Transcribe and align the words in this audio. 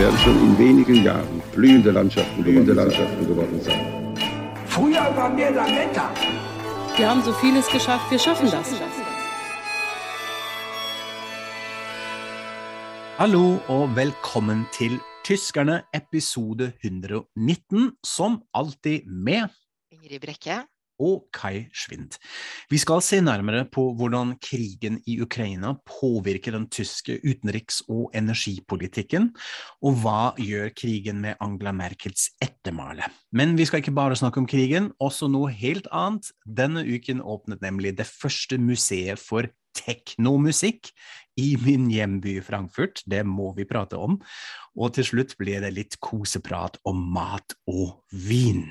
Werden 0.00 0.18
schon 0.18 0.38
in 0.46 0.58
wenigen 0.58 1.04
Jahren 1.04 1.42
blühende 1.52 1.90
Landschaften, 1.90 2.42
blühende 2.42 2.72
Landschaften 2.72 3.26
geworden 3.26 3.60
sein. 3.60 3.82
Früher 4.66 5.14
waren 5.14 5.36
wir 5.36 5.50
Lametta. 5.50 6.10
Wir 6.96 7.06
haben 7.10 7.22
so 7.22 7.34
vieles 7.34 7.68
geschafft, 7.68 8.10
wir 8.10 8.18
schaffen 8.18 8.50
das. 8.50 8.68
Hallo 13.18 13.60
og 13.68 13.94
velkommen 13.94 14.66
til 14.72 15.00
Tyskerne, 15.22 15.84
episode 15.92 16.72
119, 16.82 17.92
som 18.02 18.42
alltid 18.54 19.02
med 19.04 19.48
Ingrid 19.90 20.20
Brekke. 20.20 20.64
Og 21.00 21.26
Kai 21.34 21.66
Schwind. 21.74 22.18
Vi 22.70 22.78
skal 22.80 23.02
se 23.04 23.20
nærmere 23.24 23.64
på 23.72 23.88
hvordan 23.98 24.36
krigen 24.42 25.00
i 25.08 25.18
Ukraina 25.24 25.74
påvirker 25.88 26.54
den 26.56 26.68
tyske 26.72 27.18
utenriks- 27.24 27.82
og 27.88 28.10
energipolitikken, 28.16 29.30
og 29.82 30.02
hva 30.04 30.32
gjør 30.38 30.74
krigen 30.76 31.22
med 31.24 31.40
Angela 31.40 31.72
Merkels 31.76 32.30
ettermale. 32.42 33.08
Men 33.32 33.56
vi 33.58 33.66
skal 33.68 33.82
ikke 33.82 33.96
bare 33.96 34.18
snakke 34.18 34.42
om 34.42 34.48
krigen, 34.50 34.92
også 35.00 35.30
noe 35.32 35.50
helt 35.54 35.88
annet. 35.92 36.30
Denne 36.44 36.84
uken 36.84 37.24
åpnet 37.24 37.64
nemlig 37.64 37.96
det 37.98 38.08
første 38.08 38.58
museet 38.60 39.20
for 39.22 39.48
teknomusikk 39.76 40.90
i 41.40 41.54
min 41.62 41.88
hjemby 41.92 42.38
Frankfurt. 42.44 43.02
Det 43.06 43.22
må 43.26 43.52
vi 43.56 43.68
prate 43.68 43.98
om. 43.98 44.18
Og 44.78 44.94
til 44.96 45.06
slutt 45.06 45.36
ble 45.40 45.60
det 45.62 45.72
litt 45.76 45.98
koseprat 46.02 46.80
om 46.88 47.00
mat 47.14 47.56
og 47.70 48.02
vin. 48.10 48.66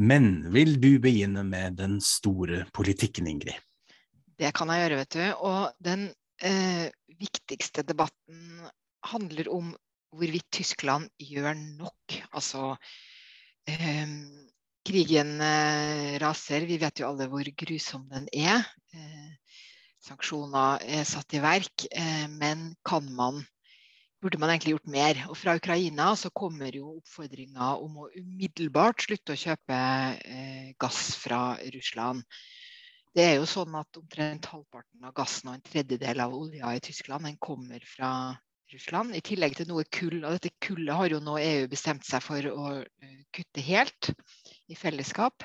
Men 0.00 0.52
vil 0.52 0.78
du 0.80 0.96
begynne 1.02 1.44
med 1.44 1.76
den 1.80 1.98
store 2.00 2.64
politikken, 2.72 3.28
Ingrid? 3.28 3.58
Det 4.38 4.52
kan 4.56 4.70
jeg 4.72 4.84
gjøre, 4.84 5.00
vet 5.02 5.16
du. 5.18 5.24
Og 5.44 5.84
den 5.84 6.06
eh, 6.42 6.88
viktigste 7.20 7.84
debatten 7.86 8.62
handler 9.04 9.50
om 9.52 9.74
hvorvidt 10.16 10.48
Tyskland 10.52 11.10
gjør 11.20 11.54
nok. 11.56 12.16
Altså 12.32 12.72
eh, 13.68 14.08
Krigen 14.82 15.36
eh, 15.44 16.18
raser. 16.22 16.66
Vi 16.66 16.80
vet 16.80 17.02
jo 17.02 17.12
alle 17.12 17.28
hvor 17.30 17.46
grusom 17.64 18.08
den 18.10 18.26
er. 18.32 18.64
Eh, 18.96 19.58
sanksjoner 20.02 20.82
er 20.82 21.04
satt 21.06 21.36
i 21.36 21.42
verk. 21.44 21.86
Eh, 21.92 22.26
men 22.32 22.72
kan 22.86 23.06
man 23.14 23.44
burde 24.22 24.38
man 24.38 24.52
egentlig 24.52 24.76
gjort 24.76 24.90
mer. 24.94 25.20
Og 25.28 25.36
fra 25.38 25.56
Ukraina 25.58 26.12
så 26.18 26.30
kommer 26.30 26.74
jo 26.76 26.96
oppfordringa 27.00 27.74
om 27.82 28.04
å 28.04 28.10
umiddelbart 28.14 29.06
slutte 29.06 29.34
å 29.34 29.40
kjøpe 29.40 29.78
eh, 30.22 30.68
gass 30.80 31.16
fra 31.18 31.42
Russland. 31.74 32.22
Det 33.12 33.26
er 33.26 33.34
jo 33.36 33.48
sånn 33.48 33.74
at 33.76 33.98
omtrent 33.98 34.48
halvparten 34.48 35.04
av 35.04 35.12
gassen 35.16 35.50
og 35.50 35.58
en 35.58 35.66
tredjedel 35.66 36.22
av 36.24 36.36
olja 36.36 36.70
i 36.72 36.80
Tyskland 36.80 37.28
den 37.28 37.36
kommer 37.42 37.82
fra 37.84 38.12
Russland, 38.72 39.12
i 39.12 39.20
tillegg 39.20 39.58
til 39.58 39.68
noe 39.68 39.84
kull. 39.92 40.22
Og 40.22 40.38
dette 40.38 40.54
kullet 40.64 40.96
har 40.96 41.12
jo 41.12 41.20
nå 41.20 41.36
EU 41.42 41.66
bestemt 41.68 42.06
seg 42.08 42.24
for 42.24 42.48
å 42.48 42.68
uh, 42.80 43.18
kutte 43.36 43.64
helt 43.66 44.12
i 44.72 44.78
fellesskap. 44.78 45.44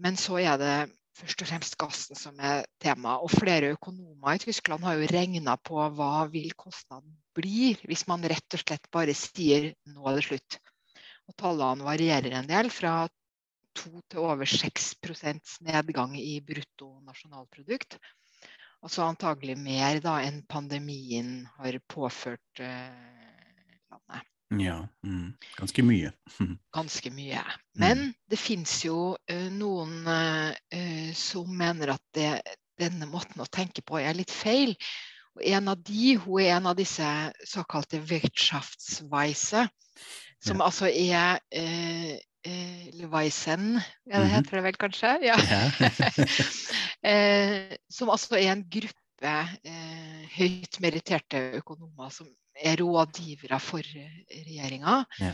Men 0.00 0.16
så 0.16 0.38
er 0.40 0.56
det 0.62 0.76
først 1.18 1.42
og 1.42 1.50
fremst 1.50 1.76
gassen 1.80 2.18
som 2.18 2.38
er 2.40 2.64
tema. 2.82 3.16
Og 3.22 3.32
flere 3.32 3.72
økonomer 3.74 4.38
i 4.38 4.42
Tyskland 4.42 4.86
har 4.86 4.98
jo 4.98 5.10
regna 5.10 5.56
på 5.58 5.80
hva 5.98 6.26
vil 6.32 6.52
kostnaden 6.58 7.16
bli 7.36 7.74
hvis 7.84 8.06
man 8.10 8.26
rett 8.30 8.56
og 8.56 8.62
slett 8.62 8.90
bare 8.94 9.14
sier 9.16 9.72
nå 9.90 10.06
er 10.08 10.18
det 10.18 10.26
slutt. 10.28 10.58
Og 11.28 11.36
tallene 11.38 11.84
varierer 11.84 12.38
en 12.38 12.48
del, 12.48 12.70
fra 12.72 13.02
2 13.78 14.00
til 14.10 14.24
over 14.24 14.48
6% 14.48 15.58
nedgang 15.66 16.16
i 16.18 16.38
brutto 16.44 16.94
nasjonalprodukt. 17.06 17.98
Altså 18.82 19.04
antagelig 19.04 19.58
mer 19.58 20.00
da 20.02 20.20
enn 20.22 20.44
pandemien 20.46 21.42
har 21.58 21.78
påført 21.90 22.62
eh, 22.62 23.78
landet. 23.90 24.27
Ja, 24.48 24.88
mm, 25.04 25.34
ganske 25.56 25.82
mye. 25.84 26.12
ganske 26.76 27.10
mye. 27.12 27.42
Men 27.76 27.98
mm. 27.98 28.12
det 28.32 28.38
fins 28.40 28.78
jo 28.86 29.12
uh, 29.16 29.48
noen 29.52 30.08
uh, 30.08 31.10
som 31.16 31.50
mener 31.52 31.92
at 31.98 32.04
det, 32.16 32.30
denne 32.80 33.08
måten 33.10 33.44
å 33.44 33.50
tenke 33.52 33.84
på 33.84 34.00
er 34.00 34.16
litt 34.16 34.32
feil. 34.32 34.72
Og 35.36 35.44
en 35.52 35.68
av 35.74 35.82
de, 35.84 36.14
hun 36.22 36.40
er 36.40 36.54
en 36.56 36.70
av 36.72 36.78
disse 36.78 37.10
såkalte 37.46 38.00
Wirtschaftsweise, 38.08 39.66
som 40.40 40.62
ja. 40.62 40.70
altså 40.70 40.88
er 40.88 41.42
uh, 41.44 42.16
eller 42.48 43.10
Weisen, 43.12 43.74
ja, 44.06 44.22
det 44.22 44.24
mhm. 44.24 44.30
heter 44.32 44.56
det 44.56 44.62
vel 44.64 44.76
kanskje? 44.80 45.10
Ja. 45.26 45.36
som 47.98 48.12
altså 48.14 48.38
er 48.38 48.54
en 48.54 48.62
gruppe 48.72 49.34
høyt 50.38 50.78
meritterte 50.80 51.42
økonomer 51.58 52.14
som 52.14 52.30
rådgivere 52.80 53.60
for 53.62 53.84
regjeringa. 53.84 55.04
Ja. 55.20 55.32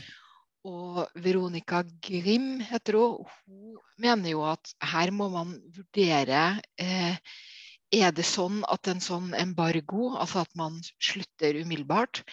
Og 0.64 1.08
Veronica 1.20 1.82
Grim 2.02 2.60
heter 2.64 2.96
hun. 2.96 3.26
Hun 3.46 3.80
mener 4.00 4.32
jo 4.32 4.44
at 4.48 4.72
her 4.92 5.12
må 5.12 5.28
man 5.32 5.58
vurdere 5.76 6.60
eh, 6.80 7.16
Er 7.94 8.10
det 8.10 8.24
sånn 8.26 8.64
at 8.66 8.88
en 8.90 9.00
sånn 9.04 9.34
embargo, 9.38 10.16
altså 10.18 10.40
at 10.42 10.54
man 10.58 10.80
slutter 10.98 11.60
umiddelbart, 11.60 12.24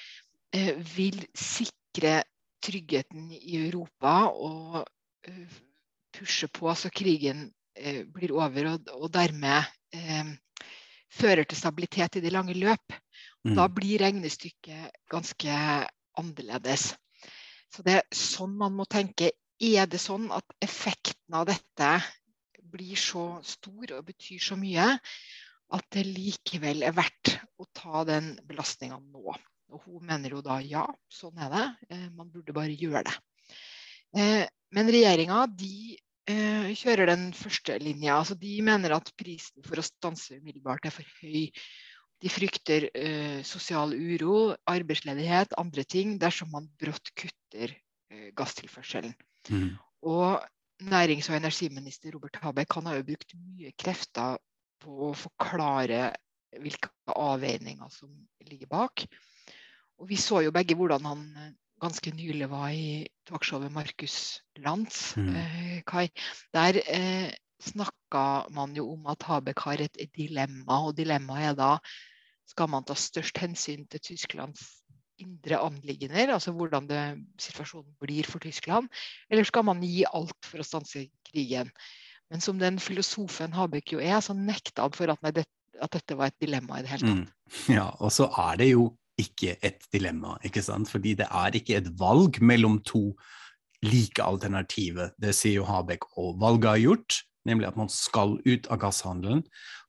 eh, 0.55 0.73
vil 0.95 1.19
sikre 1.37 2.23
tryggheten 2.65 3.27
i 3.35 3.59
Europa 3.59 4.31
og 4.31 4.79
eh, 5.27 5.59
pushe 6.17 6.47
på 6.47 6.71
så 6.75 6.89
krigen 6.89 7.45
uh, 7.79 8.01
blir 8.13 8.33
over, 8.35 8.73
og, 8.73 8.89
og 8.97 9.11
dermed 9.13 9.69
uh, 9.95 10.31
fører 11.11 11.47
til 11.47 11.59
stabilitet 11.59 12.17
i 12.17 12.23
det 12.23 12.31
lange 12.33 12.55
løp. 12.57 12.95
Mm. 13.45 13.55
Da 13.57 13.67
blir 13.73 14.01
regnestykket 14.03 15.03
ganske 15.11 15.59
annerledes. 16.19 16.91
Så 17.71 17.85
det 17.87 17.99
er 17.99 18.07
sånn 18.15 18.57
man 18.59 18.75
må 18.77 18.87
tenke. 18.89 19.31
Er 19.61 19.87
det 19.87 20.01
sånn 20.01 20.31
at 20.33 20.57
effekten 20.63 21.37
av 21.37 21.47
dette 21.49 21.91
blir 22.71 22.97
så 22.99 23.25
stor 23.45 23.97
og 23.97 24.05
betyr 24.07 24.41
så 24.41 24.57
mye 24.59 24.87
at 25.71 25.85
det 25.93 26.03
likevel 26.07 26.83
er 26.87 26.95
verdt 26.95 27.35
å 27.61 27.67
ta 27.75 28.03
den 28.07 28.33
belastninga 28.47 28.99
nå? 28.99 29.35
Og 29.71 29.85
hun 29.85 30.07
mener 30.07 30.35
jo 30.35 30.41
da 30.43 30.57
ja, 30.63 30.83
sånn 31.11 31.37
er 31.39 31.51
det. 31.53 31.65
Eh, 31.95 32.07
man 32.11 32.31
burde 32.31 32.55
bare 32.55 32.75
gjøre 32.75 33.05
det. 33.07 33.13
Eh, 34.19 34.43
men 34.75 34.91
regjeringa 34.91 35.45
de 35.47 35.95
kjører 36.27 37.09
den 37.09 37.31
første 37.33 37.77
linja. 37.81 38.17
Altså 38.19 38.35
de 38.39 38.59
mener 38.63 38.93
at 38.95 39.09
prisen 39.17 39.63
for 39.65 39.81
å 39.81 39.85
stanse 39.85 40.37
umiddelbart 40.37 40.85
er 40.85 40.93
for 40.93 41.07
høy. 41.21 41.49
De 42.21 42.29
frykter 42.29 42.85
eh, 42.93 43.41
sosial 43.47 43.95
uro, 43.97 44.53
arbeidsledighet, 44.69 45.55
andre 45.57 45.85
ting 45.89 46.19
dersom 46.21 46.51
man 46.53 46.69
brått 46.79 47.09
kutter 47.17 47.73
eh, 47.73 48.29
gasstilførselen. 48.37 49.15
Mm. 49.49 49.71
Og 50.05 50.37
nærings- 50.85 51.31
og 51.31 51.39
energiminister 51.39 52.13
Robert 52.13 52.37
Habeck 52.43 52.77
han 52.77 52.89
har 52.89 52.99
jo 52.99 53.07
brukt 53.09 53.33
mye 53.37 53.73
krefter 53.73 54.37
på 54.81 55.09
å 55.09 55.15
forklare 55.17 56.11
hvilke 56.61 56.91
avveininger 57.09 57.89
som 57.93 58.13
ligger 58.45 58.69
bak. 58.69 59.05
Og 60.01 60.09
vi 60.09 60.17
så 60.17 60.41
jo 60.45 60.53
begge 60.53 60.77
hvordan 60.77 61.05
han 61.09 61.25
eh, 61.37 61.51
ganske 61.81 62.13
nylig 62.15 62.49
var 62.51 62.69
i 62.75 63.07
talkshowet 63.29 63.73
Markus 63.73 64.41
Lands. 64.61 65.15
Mm. 65.17 65.35
Eh, 65.35 65.79
Kai. 65.87 66.07
Der 66.53 66.77
eh, 66.85 67.31
snakka 67.61 68.47
man 68.53 68.75
jo 68.77 68.91
om 68.93 69.09
at 69.11 69.23
Habek 69.27 69.65
har 69.65 69.81
et 69.81 69.97
dilemma, 70.17 70.81
og 70.87 70.95
dilemmaet 70.97 71.51
er 71.51 71.57
da 71.57 71.71
skal 72.49 72.69
man 72.71 72.85
ta 72.85 72.97
størst 72.97 73.37
hensyn 73.41 73.85
til 73.89 74.03
Tysklands 74.11 74.81
indre 75.21 75.59
anliggender, 75.61 76.33
altså 76.33 76.51
hvordan 76.55 76.87
det, 76.89 77.01
situasjonen 77.41 77.93
blir 78.01 78.25
for 78.27 78.41
Tyskland, 78.41 78.89
eller 79.29 79.45
skal 79.45 79.67
man 79.67 79.83
gi 79.85 80.01
alt 80.09 80.47
for 80.47 80.61
å 80.61 80.65
stanse 80.65 81.05
krigen? 81.29 81.69
Men 82.31 82.41
som 82.41 82.59
den 82.59 82.79
filosofen 82.81 83.53
Habek 83.53 83.93
jo 83.93 84.01
er, 84.01 84.17
så 84.23 84.33
nekta 84.33 84.87
han 84.87 84.95
for 84.95 85.13
at, 85.13 85.21
nei, 85.21 85.33
det, 85.35 85.45
at, 85.77 85.91
dette 85.93 86.17
var 86.17 86.31
et 86.31 86.41
dilemma 86.41 86.79
i 86.79 86.85
det 86.85 86.93
hele 86.93 87.11
tatt. 87.11 87.21
Mm. 87.21 87.75
Ja, 87.75 87.89
og 87.99 88.13
så 88.15 88.29
er 88.39 88.61
det 88.61 88.71
jo 88.71 88.87
ikke 89.21 89.55
et 89.61 89.85
dilemma, 89.93 90.37
ikke 90.47 90.63
sant? 90.65 90.89
Fordi 90.91 91.15
det 91.19 91.27
er 91.29 91.57
ikke 91.57 91.79
et 91.79 91.91
valg 91.99 92.41
mellom 92.41 92.79
to 92.87 93.11
like 93.85 94.21
alternativer. 94.21 95.13
Det 95.21 95.33
sier 95.35 95.61
jo 95.61 95.67
Habek, 95.69 96.11
og 96.17 96.39
valget 96.41 96.71
er 96.73 96.87
gjort. 96.87 97.21
nemlig 97.41 97.71
at 97.71 97.77
man 97.79 97.89
skal 97.89 98.35
ut 98.45 98.67
av 98.69 98.77
gasshandelen. 98.83 99.39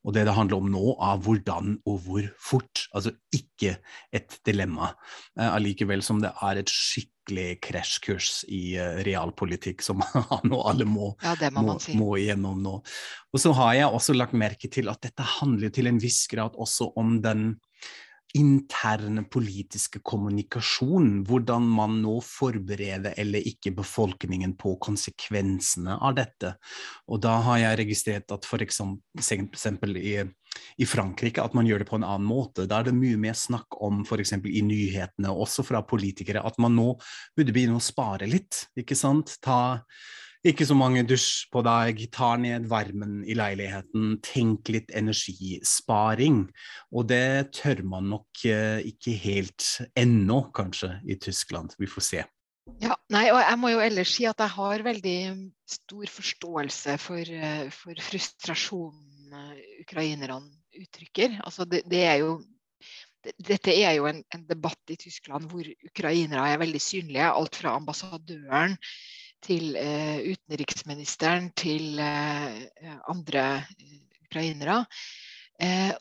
Og 0.03 0.15
det 0.17 0.25
det 0.27 0.35
handler 0.35 0.63
om 0.63 0.71
nå, 0.73 0.95
er 1.05 1.19
hvordan 1.23 1.75
og 1.87 1.99
hvor 2.07 2.29
fort. 2.41 2.87
Altså 2.97 3.13
ikke 3.35 3.77
et 4.15 4.39
dilemma. 4.47 4.95
Eh, 5.39 5.49
allikevel 5.51 6.03
som 6.03 6.23
det 6.23 6.33
er 6.43 6.63
et 6.63 6.73
skikkelig 6.73 7.61
krasjkurs 7.63 8.31
i 8.51 8.79
uh, 8.81 9.03
realpolitikk 9.07 9.85
som 9.85 10.03
han 10.33 10.49
og 10.49 10.65
alle 10.73 10.89
må, 10.89 11.13
ja, 11.23 11.37
må, 11.55 11.67
må, 11.69 11.77
si. 11.83 11.95
må, 11.99 12.17
igjennom 12.19 12.65
nå. 12.65 12.79
Og 13.31 13.45
så 13.45 13.53
har 13.61 13.77
jeg 13.79 13.93
også 14.01 14.17
lagt 14.17 14.35
merke 14.35 14.73
til 14.73 14.91
at 14.91 15.05
dette 15.05 15.29
handler 15.39 15.71
til 15.71 15.93
en 15.93 16.01
viss 16.03 16.25
grad 16.33 16.57
også 16.59 16.91
om 16.99 17.21
den 17.23 17.53
interne 18.39 19.25
politiske 19.29 20.01
kommunikasjon, 20.05 21.23
hvordan 21.29 21.67
man 21.69 21.99
nå 22.01 22.15
forbereder 22.25 23.17
eller 23.21 23.45
ikke 23.49 23.75
befolkningen 23.77 24.55
på 24.61 24.75
konsekvensene 24.83 25.99
av 26.01 26.17
dette. 26.17 26.55
Og 27.13 27.21
da 27.25 27.37
har 27.47 27.61
jeg 27.61 27.81
registrert 27.83 28.33
at 28.33 28.49
f.eks. 28.49 28.81
i, 30.01 30.15
i 30.81 30.89
Frankrike 30.89 31.45
at 31.45 31.57
man 31.59 31.69
gjør 31.69 31.85
det 31.85 31.91
på 31.91 32.01
en 32.01 32.09
annen 32.09 32.29
måte. 32.29 32.65
Da 32.71 32.81
er 32.81 32.89
det 32.89 32.97
mye 32.97 33.21
mer 33.21 33.37
snakk 33.37 33.77
om 33.85 34.01
f.eks. 34.07 34.39
i 34.41 34.65
nyhetene, 34.65 35.29
også 35.33 35.67
fra 35.69 35.85
politikere, 35.85 36.41
at 36.41 36.57
man 36.63 36.77
nå 36.79 36.95
burde 37.37 37.53
begynne 37.53 37.77
å 37.77 37.85
spare 37.85 38.31
litt. 38.31 38.67
ikke 38.81 38.97
sant? 38.97 39.37
Ta 39.45 39.83
ikke 40.43 40.67
så 40.67 40.75
mange 40.75 41.05
dusj 41.07 41.47
på 41.55 41.63
deg, 41.63 42.01
ta 42.15 42.33
ned 42.41 42.67
varmen 42.71 43.21
i 43.23 43.37
leiligheten, 43.39 44.17
tenk 44.27 44.73
litt 44.75 44.91
energisparing. 44.99 46.45
Og 46.91 47.07
det 47.13 47.53
tør 47.55 47.85
man 47.87 48.11
nok 48.11 48.45
eh, 48.51 48.83
ikke 48.91 49.15
helt 49.23 49.69
ennå, 49.99 50.45
kanskje, 50.57 50.97
i 51.07 51.19
Tyskland. 51.23 51.77
Vi 51.79 51.91
får 51.91 52.07
se. 52.09 52.25
Ja, 52.83 52.95
nei, 53.11 53.27
og 53.35 53.41
jeg 53.43 53.59
må 53.59 53.73
jo 53.73 53.83
ellers 53.83 54.15
si 54.17 54.27
at 54.27 54.43
jeg 54.43 54.55
har 54.55 54.85
veldig 54.87 55.19
stor 55.79 56.11
forståelse 56.17 56.99
for, 57.03 57.23
eh, 57.23 57.69
for 57.75 58.03
frustrasjonen 58.11 59.39
eh, 59.39 59.63
ukrainerne 59.87 60.43
uttrykker. 60.83 61.39
Altså 61.47 61.67
det, 61.69 61.85
det 61.91 62.03
er 62.09 62.19
jo 62.25 62.41
dette 63.23 63.71
er 63.71 63.95
jo 64.01 64.09
en, 64.11 64.19
en, 64.35 64.43
debatt 64.49 64.91
i 64.91 64.99
Tyskland 64.99 65.47
hvor 65.51 65.67
ukrainere 65.87 66.49
er 66.51 66.59
veldig 66.59 66.81
synlige. 66.83 67.29
Alt 67.31 67.59
fra 67.61 67.77
ambassadøren 67.79 68.75
til 69.43 69.77
eh, 69.79 70.23
utenriksministeren, 70.33 71.51
til 71.59 71.99
eh, 72.03 72.95
andre 73.11 73.45
eh, 73.63 73.99
ukrainere. 74.27 74.85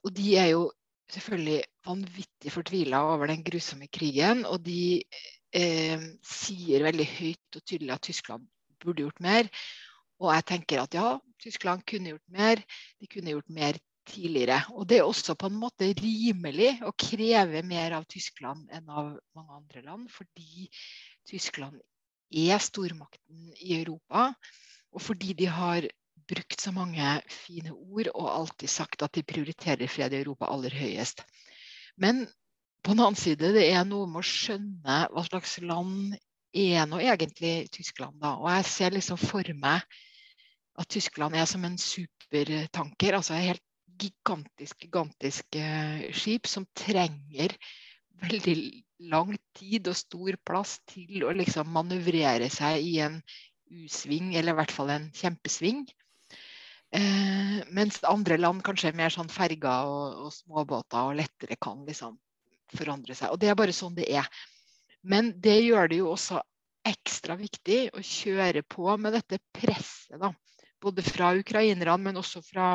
og 0.03 0.09
de 0.15 0.27
er 0.39 0.47
jo 0.53 0.71
selvfølgelig 1.11 1.63
vanvittig 1.85 2.51
fortvila 2.51 3.01
over 3.13 3.27
den 3.27 3.43
grusomme 3.43 3.87
krigen. 3.87 4.45
Og 4.45 4.63
de 4.65 5.03
sier 6.23 6.85
veldig 6.87 7.05
høyt 7.05 7.57
og 7.59 7.65
tydelig 7.67 7.93
at 7.93 8.01
Tyskland 8.07 8.47
burde 8.79 9.03
gjort 9.03 9.19
mer. 9.19 9.49
Og 10.21 10.31
jeg 10.33 10.45
tenker 10.47 10.81
at 10.81 10.95
ja, 10.95 11.19
Tyskland 11.43 11.83
kunne 11.85 12.13
gjort 12.13 12.31
mer. 12.31 12.63
De 13.01 13.11
kunne 13.11 13.35
gjort 13.35 13.49
mer 13.49 13.77
tidligere. 14.07 14.61
Og 14.71 14.87
det 14.89 14.97
er 14.97 15.07
også 15.07 15.35
på 15.35 15.51
en 15.51 15.59
måte 15.61 15.91
rimelig 15.99 16.71
å 16.87 16.95
kreve 16.97 17.61
mer 17.67 17.99
av 17.99 18.07
Tyskland 18.09 18.71
enn 18.73 18.89
av 18.89 19.13
mange 19.35 19.59
andre 19.59 19.83
land, 19.85 20.09
fordi 20.13 20.69
Tyskland 21.27 21.81
er 22.31 22.61
stormakten 22.63 23.51
i 23.59 23.75
Europa. 23.81 24.31
Og 24.91 25.03
fordi 25.03 25.35
de 25.37 25.47
har 25.51 25.87
brukt 26.31 26.61
så 26.61 26.71
mange 26.75 27.15
fine 27.31 27.73
ord 27.73 28.11
og 28.13 28.29
alltid 28.31 28.71
sagt 28.71 29.03
at 29.03 29.13
de 29.15 29.23
prioriterer 29.27 29.89
fred 29.91 30.13
i 30.13 30.21
Europa 30.21 30.47
aller 30.51 30.73
høyest. 30.75 31.25
Men 31.99 32.25
på 32.81 32.93
den 32.93 33.03
annen 33.03 33.19
side, 33.19 33.51
det 33.53 33.67
er 33.69 33.83
noe 33.85 34.07
med 34.09 34.23
å 34.23 34.27
skjønne 34.27 35.01
hva 35.11 35.23
slags 35.27 35.57
land 35.63 36.15
er 36.57 36.87
nå 36.89 36.99
egentlig 36.99 37.69
Tyskland, 37.71 38.17
da. 38.21 38.35
Og 38.39 38.49
jeg 38.51 38.69
ser 38.71 38.95
liksom 38.95 39.19
for 39.21 39.51
meg 39.55 39.83
at 40.79 40.89
Tyskland 40.91 41.35
er 41.37 41.45
som 41.49 41.63
en 41.67 41.77
supertanker. 41.79 43.17
Altså 43.17 43.35
et 43.37 43.51
helt 43.51 43.67
gigantisk, 44.01 44.79
gigantisk 44.81 45.59
eh, 45.59 46.07
skip 46.15 46.49
som 46.49 46.65
trenger 46.77 47.53
veldig 48.21 48.55
lang 49.09 49.33
tid 49.57 49.89
og 49.89 49.97
stor 49.97 50.37
plass 50.45 50.77
til 50.89 51.25
å 51.25 51.33
liksom 51.35 51.71
manøvrere 51.73 52.49
seg 52.53 52.85
i 52.85 52.99
en 53.05 53.21
U-sving, 53.71 54.33
eller 54.35 54.53
i 54.53 54.59
hvert 54.59 54.73
fall 54.75 54.91
en 54.91 55.07
kjempesving. 55.15 55.85
Eh, 56.91 57.59
mens 57.71 58.01
andre 58.03 58.35
land 58.37 58.63
kanskje 58.67 58.91
er 58.91 58.97
mer 58.99 59.13
sånn 59.13 59.31
ferger 59.31 59.87
og, 59.87 60.25
og 60.25 60.33
småbåter 60.35 61.07
og 61.07 61.19
lettere 61.21 61.55
kan 61.55 61.85
liksom 61.87 62.17
forandre 62.75 63.15
seg. 63.15 63.31
Og 63.31 63.39
det 63.39 63.51
er 63.51 63.59
bare 63.59 63.75
sånn 63.75 63.95
det 63.95 64.09
er. 64.11 64.27
Men 65.01 65.31
det 65.41 65.61
gjør 65.63 65.91
det 65.91 66.01
jo 66.01 66.11
også 66.11 66.41
ekstra 66.87 67.37
viktig 67.39 67.81
å 67.95 68.03
kjøre 68.03 68.65
på 68.67 68.89
med 68.99 69.15
dette 69.15 69.39
presset. 69.55 70.19
da. 70.19 70.33
Både 70.81 71.05
fra 71.05 71.31
ukrainerne, 71.37 71.97
men 72.01 72.19
også 72.19 72.41
fra 72.43 72.73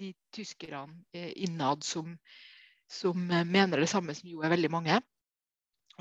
de 0.00 0.12
tyskerne 0.34 1.04
eh, 1.14 1.30
innad 1.46 1.84
som, 1.86 2.16
som 2.90 3.30
eh, 3.30 3.46
mener 3.46 3.82
det 3.82 3.90
samme 3.92 4.14
som 4.16 4.30
jo 4.30 4.42
er 4.42 4.52
veldig 4.56 4.72
mange, 4.72 4.98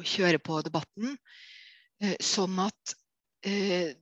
og 0.02 0.08
kjøre 0.10 0.42
på 0.44 0.62
debatten. 0.66 1.18
Eh, 2.02 2.18
sånn 2.22 2.58
at 2.64 2.96
eh, 3.48 3.94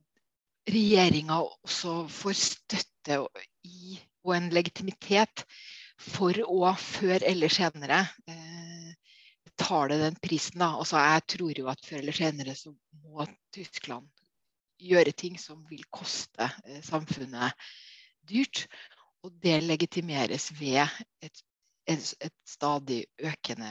regjeringa 0.70 1.40
også 1.44 2.04
får 2.12 2.38
støtte 2.38 3.20
i, 3.68 3.98
og 4.24 4.36
en 4.36 4.48
legitimitet 4.54 5.44
for 6.00 6.36
å 6.46 6.72
før 6.80 7.24
eller 7.28 7.52
senere 7.52 8.00
eh, 8.30 8.94
betale 9.44 10.00
den 10.00 10.16
prisen. 10.22 10.60
Da. 10.62 10.72
Altså, 10.80 11.00
jeg 11.04 11.26
tror 11.36 11.60
jo 11.64 11.68
at 11.72 11.84
før 11.84 12.00
eller 12.00 12.16
senere 12.16 12.56
så 12.56 12.72
må 13.04 13.28
Tyskland 13.52 14.08
gjøre 14.80 15.12
ting 15.12 15.36
som 15.36 15.60
vil 15.68 15.84
koste 15.92 16.48
samfunnet 16.86 17.68
dyrt. 18.24 18.64
Og 19.20 19.34
det 19.44 19.58
legitimeres 19.66 20.46
ved 20.56 20.86
et 21.20 21.42
et, 21.90 22.14
et 22.20 22.36
stadig 22.46 23.04
økende 23.18 23.70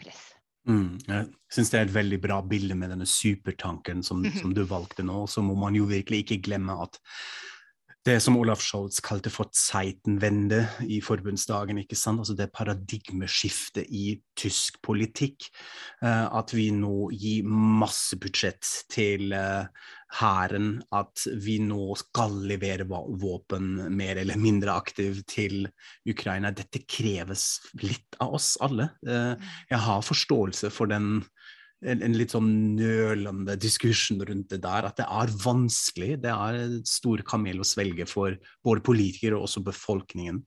press. 0.00 0.32
Mm, 0.68 0.98
jeg 1.08 1.26
syns 1.50 1.72
det 1.72 1.78
er 1.78 1.88
et 1.88 1.94
veldig 1.96 2.18
bra 2.22 2.36
bilde 2.46 2.76
med 2.78 2.92
denne 2.94 3.06
supertanken 3.08 4.04
som, 4.06 4.22
som 4.38 4.52
du 4.54 4.62
valgte 4.68 5.04
nå. 5.06 5.24
Så 5.30 5.42
må 5.44 5.56
man 5.58 5.74
jo 5.78 5.88
virkelig 5.90 6.22
ikke 6.22 6.42
glemme 6.46 6.76
at 6.84 7.00
det 8.02 8.16
som 8.22 8.34
Olaf 8.40 8.62
Scholz 8.64 8.98
kalte 9.04 9.30
for 9.30 9.50
Zeitenwende 9.54 10.64
i 10.90 10.98
forbundsdagen. 11.04 11.78
ikke 11.78 11.96
sant? 11.98 12.18
Altså 12.18 12.34
Det 12.34 12.50
paradigmeskiftet 12.50 13.86
i 13.90 14.20
tysk 14.36 14.80
politikk. 14.82 15.46
Uh, 16.02 16.26
at 16.34 16.54
vi 16.54 16.70
nå 16.74 17.10
gir 17.14 17.46
masse 17.46 18.18
budsjett 18.18 18.66
til 18.90 19.32
uh, 19.32 19.70
hæren. 20.18 20.82
at 20.92 21.26
vi 21.44 21.58
nå 21.62 21.94
skal 21.96 22.34
levere 22.50 22.88
våpen 22.88 23.94
mer 23.94 24.18
eller 24.18 24.36
mindre 24.36 24.74
aktivt 24.74 25.26
til 25.28 25.68
Ukraina. 26.08 26.50
Dette 26.50 26.82
kreves 26.82 27.60
litt 27.82 28.18
av 28.20 28.34
oss 28.34 28.56
alle. 28.60 28.90
Uh, 29.06 29.38
jeg 29.70 29.78
har 29.78 30.02
forståelse 30.02 30.70
for 30.74 30.90
den 30.90 31.22
en, 31.82 32.02
en, 32.02 32.16
litt 32.16 32.34
sånn 32.34 32.50
nølende 32.78 33.56
diskusjon 33.60 34.22
rundt 34.28 34.50
det 34.54 34.62
der. 34.64 34.88
At 34.88 34.98
det 35.00 35.08
er 35.08 35.36
vanskelig. 35.44 36.16
Det 36.22 36.32
er 36.32 36.78
stor 36.88 37.22
kamel 37.28 37.62
å 37.62 37.68
svelge 37.68 38.08
for 38.10 38.38
både 38.64 38.84
politikere 38.86 39.38
og 39.38 39.48
også 39.48 39.64
befolkningen. 39.66 40.42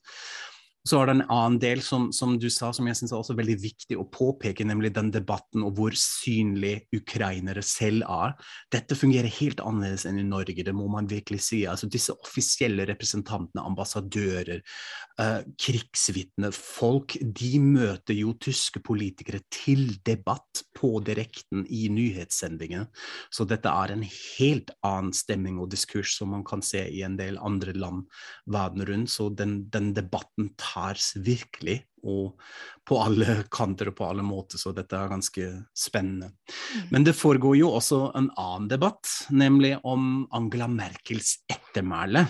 Så 0.86 1.00
er 1.02 1.08
det 1.10 1.14
en 1.16 1.30
annen 1.34 1.56
del 1.58 1.80
som, 1.82 2.12
som 2.14 2.36
du 2.38 2.46
sa, 2.54 2.70
som 2.76 2.86
jeg 2.86 2.98
syns 3.00 3.10
er 3.10 3.18
også 3.18 3.34
veldig 3.40 3.56
viktig 3.58 3.96
å 3.98 4.06
påpeke, 4.06 4.68
nemlig 4.70 4.92
den 4.94 5.10
debatten 5.14 5.64
og 5.66 5.80
hvor 5.80 5.96
synlig 5.98 6.76
ukrainere 6.94 7.64
selv 7.66 8.06
er. 8.06 8.36
Dette 8.74 8.98
fungerer 8.98 9.34
helt 9.40 9.64
annerledes 9.66 10.06
enn 10.06 10.22
i 10.22 10.28
Norge, 10.28 10.62
det 10.62 10.76
må 10.78 10.86
man 10.94 11.10
virkelig 11.10 11.42
si. 11.48 11.64
Altså 11.66 11.90
Disse 11.90 12.14
offisielle 12.14 12.86
representantene, 12.86 13.66
ambassadører, 13.66 14.62
uh, 15.22 15.42
krigsvitner, 15.62 16.56
de 17.22 17.52
møter 17.64 18.18
jo 18.18 18.34
tyske 18.42 18.82
politikere 18.86 19.42
til 19.54 19.88
debatt 20.08 20.64
på 20.76 21.00
direkten 21.06 21.66
i 21.70 21.88
nyhetssendinger. 21.94 22.88
Så 23.34 23.48
dette 23.50 23.72
er 23.72 23.96
en 23.96 24.06
helt 24.06 24.74
annen 24.86 25.14
stemming 25.16 25.60
og 25.62 25.72
diskurs 25.74 26.18
som 26.20 26.34
man 26.36 26.46
kan 26.48 26.64
se 26.66 26.86
i 26.90 27.04
en 27.08 27.18
del 27.20 27.40
andre 27.40 27.76
land 27.78 28.06
verden 28.52 28.86
rundt. 28.88 29.14
Så 29.14 29.30
den, 29.30 29.64
den 29.72 29.94
debatten 29.96 30.52
tas 30.60 31.14
virkelig, 31.16 31.84
og 32.06 32.40
på 32.86 33.00
alle 33.02 33.40
kanter 33.54 33.90
og 33.90 33.98
på 33.98 34.08
alle 34.08 34.24
måter, 34.26 34.62
så 34.62 34.72
dette 34.76 34.98
er 34.98 35.10
ganske 35.10 35.50
spennende. 35.76 36.30
Mm. 36.30 36.88
Men 36.94 37.08
det 37.08 37.16
foregår 37.18 37.58
jo 37.58 37.72
også 37.80 38.02
en 38.18 38.30
annen 38.38 38.70
debatt, 38.70 39.10
nemlig 39.34 39.76
om 39.84 40.26
Angela 40.36 40.68
Merkels 40.70 41.40
ettermæle. 41.50 42.28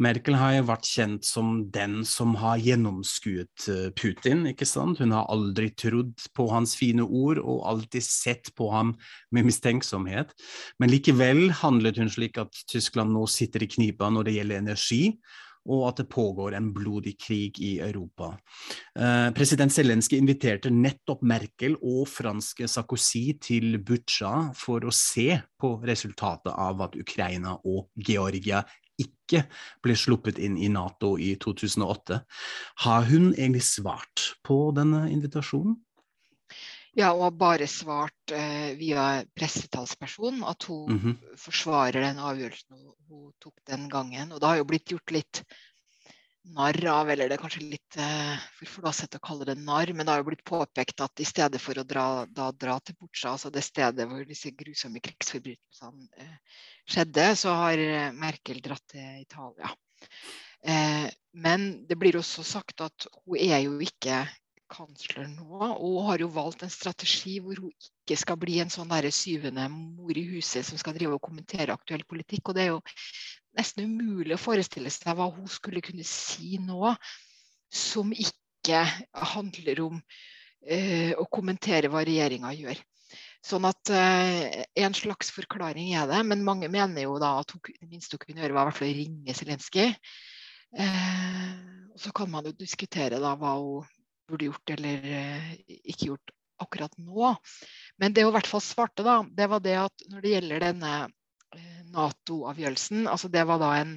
Merkel 0.00 0.38
har 0.38 0.54
jo 0.54 0.68
vært 0.70 0.88
kjent 0.88 1.26
som 1.28 1.50
den 1.74 2.00
som 2.08 2.36
har 2.40 2.62
gjennomskuet 2.62 3.66
eh, 3.68 3.90
Putin, 3.98 4.46
ikke 4.48 4.68
sant. 4.68 5.02
Hun 5.02 5.12
har 5.12 5.28
aldri 5.32 5.68
trodd 5.76 6.14
på 6.36 6.48
hans 6.52 6.76
fine 6.78 7.04
ord 7.04 7.42
og 7.42 7.66
alltid 7.68 8.06
sett 8.06 8.52
på 8.56 8.70
ham 8.72 8.94
med 9.34 9.50
mistenksomhet. 9.50 10.32
Men 10.80 10.94
likevel 10.94 11.50
handlet 11.60 12.00
hun 12.00 12.10
slik 12.12 12.40
at 12.40 12.64
Tyskland 12.70 13.12
nå 13.12 13.26
sitter 13.30 13.66
i 13.66 13.70
knipa 13.74 14.08
når 14.12 14.30
det 14.30 14.38
gjelder 14.38 14.64
energi 14.64 15.04
og 15.70 15.84
at 15.88 16.02
det 16.02 16.08
pågår 16.10 16.56
en 16.56 16.70
blodig 16.74 17.14
krig 17.20 17.60
i 17.62 17.72
Europa. 17.84 18.32
Eh, 18.98 19.28
president 19.36 19.72
Zelenskyj 19.72 20.18
inviterte 20.18 20.72
nettopp 20.74 21.22
Merkel 21.22 21.76
og 21.78 22.06
franske 22.10 22.68
Sarkozy 22.70 23.38
til 23.42 23.78
Butsja 23.84 24.50
for 24.58 24.84
å 24.84 24.94
se 24.94 25.36
på 25.60 25.76
resultatet 25.86 26.52
av 26.52 26.82
at 26.88 26.98
Ukraina 26.98 27.56
og 27.62 27.90
Georgia 27.94 28.64
ikke 29.02 29.46
ble 29.82 29.96
sluppet 29.96 30.38
inn 30.42 30.58
i 30.60 30.68
Nato 30.72 31.14
i 31.18 31.34
2008. 31.40 32.20
Har 32.84 33.08
hun 33.08 33.32
egentlig 33.32 33.64
svart 33.66 34.32
på 34.46 34.64
denne 34.76 35.06
invitasjonen? 35.12 35.78
Ja, 36.94 37.12
hun 37.12 37.24
har 37.24 37.30
bare 37.30 37.66
svart 37.70 38.32
eh, 38.36 38.74
via 38.76 39.24
pressetalsperson 39.34 40.42
at 40.44 40.62
hun 40.68 40.90
mm 40.90 40.98
-hmm. 41.00 41.36
forsvarer 41.38 42.00
den 42.00 42.18
avgjørelsen 42.18 42.76
hun, 42.76 42.94
hun, 43.08 43.32
tok 43.40 43.54
den 43.66 43.88
gangen. 43.88 44.32
Og 44.32 44.40
det 44.40 44.46
har 44.48 44.56
jo 44.56 44.64
blitt 44.64 44.90
gjort 44.90 45.10
litt 45.10 45.44
narr 46.42 46.86
av, 46.90 47.10
eller 47.10 47.28
det 47.28 47.36
er 47.36 47.42
kanskje 47.42 47.62
litt 47.70 47.96
eh, 47.96 48.36
for 48.58 48.66
flåsete 48.66 49.20
å 49.20 49.24
kalle 49.24 49.46
det 49.46 49.56
narr, 49.62 49.92
men 49.94 50.06
det 50.06 50.12
har 50.12 50.22
jo 50.22 50.28
blitt 50.28 50.44
påpekt 50.44 51.00
at 51.00 51.20
i 51.20 51.24
stedet 51.24 51.60
for 51.62 51.78
å 51.78 51.86
dra, 51.86 52.26
da, 52.26 52.50
dra 52.52 52.78
til 52.80 52.98
Butsja, 52.98 53.32
altså 53.32 53.50
det 53.50 53.62
stedet 53.62 54.08
hvor 54.10 54.24
disse 54.26 54.50
grusomme 54.50 55.00
krigsforbrytelsene 55.00 56.08
eh, 56.18 56.36
skjedde, 56.84 57.26
så 57.36 57.54
har 57.62 57.78
eh, 57.78 58.12
Merkel 58.12 58.60
dratt 58.60 58.84
til 58.90 59.22
Italia. 59.22 59.70
Eh, 60.62 61.08
men 61.32 61.86
det 61.88 61.96
blir 61.98 62.18
også 62.18 62.44
sagt 62.46 62.80
at 62.84 63.06
hun 63.24 63.38
er 63.38 63.62
jo 63.64 63.78
ikke 63.82 64.26
kansler 64.72 65.28
nå, 65.30 65.58
og 65.60 65.98
har 66.08 66.22
jo 66.22 66.30
valgt 66.32 66.64
en 66.64 66.72
strategi 66.72 67.38
hvor 67.44 67.58
hun 67.60 67.72
ikke 67.72 68.18
skal 68.18 68.38
bli 68.40 68.58
en 68.62 68.72
sånn 68.72 68.90
der 68.90 69.08
syvende 69.14 69.68
mor 69.72 70.16
i 70.16 70.24
huset 70.32 70.66
som 70.66 70.80
skal 70.80 70.96
drive 70.96 71.18
og 71.18 71.24
kommentere 71.24 71.74
aktuell 71.74 72.04
politikk. 72.08 72.50
Og 72.50 72.56
det 72.56 72.64
er 72.64 72.72
jo 72.72 72.80
nesten 73.58 73.88
umulig 73.88 74.36
å 74.36 74.40
forestille 74.40 74.92
seg 74.92 75.16
hva 75.18 75.28
hun 75.32 75.48
skulle 75.50 75.84
kunne 75.84 76.06
si 76.08 76.56
nå 76.62 76.94
som 77.72 78.12
ikke 78.12 78.82
handler 79.34 79.84
om 79.84 80.00
uh, 80.00 81.12
å 81.18 81.28
kommentere 81.32 81.90
hva 81.92 82.04
regjeringa 82.06 82.52
gjør. 82.56 82.82
Sånn 83.42 83.64
at 83.66 83.90
uh, 83.90 84.62
En 84.78 84.94
slags 84.96 85.32
forklaring 85.34 85.92
er 85.98 86.06
det, 86.08 86.20
men 86.28 86.44
mange 86.46 86.70
mener 86.72 87.04
jo 87.04 87.18
da 87.20 87.34
at 87.40 87.52
det 87.66 87.88
minste 87.88 88.16
hun 88.16 88.24
kunne 88.24 88.44
gjøre, 88.44 88.54
var 88.56 88.68
i 88.68 88.70
hvert 88.70 88.80
fall 88.80 88.92
å 88.92 89.00
ringe 89.00 89.34
Zelenskyj. 89.36 89.90
Og 90.72 91.98
så 92.00 92.08
kan 92.16 92.30
man 92.32 92.46
jo 92.48 92.54
diskutere 92.56 93.18
da 93.20 93.34
hva 93.36 93.50
hun 93.60 93.90
burde 94.32 94.48
gjort 94.48 94.72
eller 94.76 95.10
eh, 95.18 95.50
ikke 95.92 96.12
gjort 96.12 96.32
akkurat 96.62 96.94
nå. 96.98 97.34
Men 98.00 98.14
det 98.14 98.24
hun 98.24 98.32
i 98.32 98.36
hvert 98.38 98.48
fall 98.48 98.64
svarte, 98.64 99.04
da, 99.06 99.20
det 99.26 99.48
var 99.50 99.62
det 99.64 99.76
at 99.82 100.06
når 100.12 100.24
det 100.24 100.32
gjelder 100.36 100.64
denne 100.68 100.94
eh, 101.04 101.82
Nato-avgjørelsen 101.92 103.04
altså 103.10 103.28
Det 103.32 103.44
var 103.48 103.60
da 103.60 103.72
en, 103.82 103.96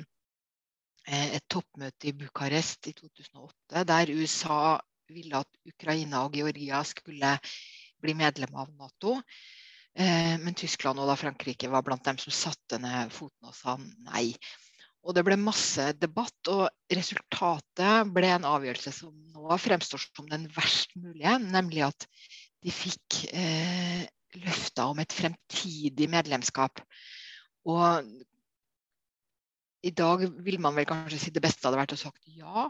eh, 1.07 1.37
et 1.37 1.47
toppmøte 1.51 2.11
i 2.11 2.15
Bucarest 2.17 2.91
i 2.91 2.95
2008 2.97 3.85
der 3.87 4.11
USA 4.15 4.59
ville 5.11 5.43
at 5.43 5.61
Ukraina 5.69 6.25
og 6.25 6.35
Georgia 6.35 6.81
skulle 6.87 7.35
bli 8.01 8.17
medlem 8.17 8.55
av 8.57 8.71
Nato. 8.73 9.19
Men 9.95 10.57
Tyskland 10.59 10.99
og 10.99 11.07
da 11.07 11.13
Frankrike 11.15 11.69
var 11.71 11.85
blant 11.85 12.03
dem 12.03 12.17
som 12.19 12.33
satte 12.35 12.75
ned 12.83 13.13
foten 13.15 13.47
og 13.47 13.53
sa 13.55 13.77
nei. 13.79 14.33
Og 15.05 15.13
det 15.13 15.21
ble 15.27 15.37
masse 15.37 15.91
debatt, 16.01 16.49
og 16.49 16.65
resultatet 16.89 18.09
ble 18.13 18.31
en 18.33 18.47
avgjørelse 18.49 18.93
som 18.97 19.13
nå 19.45 19.57
fremstår 19.61 20.01
som 20.01 20.29
den 20.29 20.47
verst 20.55 20.95
mulige, 20.99 21.37
nemlig 21.39 21.85
at 21.87 22.07
de 22.65 22.73
fikk 22.73 23.25
eh, 23.29 24.05
løfter 24.41 24.91
om 24.91 25.01
et 25.03 25.13
fremtidig 25.13 26.09
medlemskap. 26.11 26.81
Og 27.69 28.05
i 29.85 29.93
dag 29.93 30.23
vil 30.41 30.57
man 30.61 30.73
vel 30.73 30.87
kanskje 30.89 31.21
si 31.21 31.33
det 31.33 31.43
beste 31.45 31.67
hadde 31.67 31.77
vært 31.77 31.93
å 31.93 31.99
sagt 31.99 32.23
ja, 32.33 32.65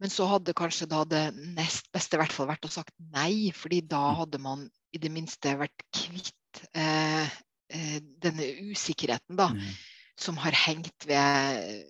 men 0.00 0.12
så 0.12 0.26
hadde 0.30 0.56
kanskje 0.56 0.88
da 0.88 1.02
det 1.04 1.26
nest 1.36 1.90
beste 1.92 2.16
i 2.16 2.22
hvert 2.22 2.32
fall 2.32 2.48
vært 2.48 2.64
å 2.64 2.72
sagt 2.72 2.94
nei, 3.12 3.52
fordi 3.52 3.82
da 3.84 4.00
hadde 4.22 4.40
man 4.40 4.64
i 4.96 5.00
det 5.00 5.12
minste 5.12 5.52
vært 5.60 5.84
kvitt 5.92 6.64
eh, 6.72 7.28
eh, 7.68 7.98
denne 8.24 8.48
usikkerheten, 8.72 9.36
da. 9.36 9.52
Mm 9.52 9.74
som 10.16 10.38
har 10.38 10.54
hengt 10.66 11.06
ved, 11.06 11.84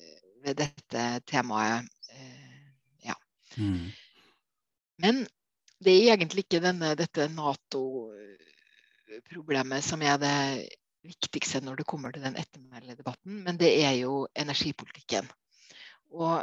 ved 0.44 0.56
dette 0.60 1.04
temaet. 1.28 1.88
Eh, 2.10 2.64
ja. 3.08 3.16
Mm. 3.56 3.92
Men 5.02 5.14
det 5.84 5.92
er 5.92 6.12
egentlig 6.14 6.42
ikke 6.46 6.64
denne, 6.64 6.88
dette 6.98 7.22
Nato-problemet 7.34 9.80
som 9.84 10.00
er 10.06 10.16
det 10.22 10.38
viktigste 11.04 11.58
når 11.64 11.74
det 11.80 11.90
kommer 11.90 12.10
til 12.14 12.24
den 12.24 12.38
ettermæledebatten, 12.40 13.32
men 13.44 13.54
det 13.60 13.72
er 13.84 13.94
jo 13.98 14.12
energipolitikken. 14.36 15.24
Og 16.14 16.34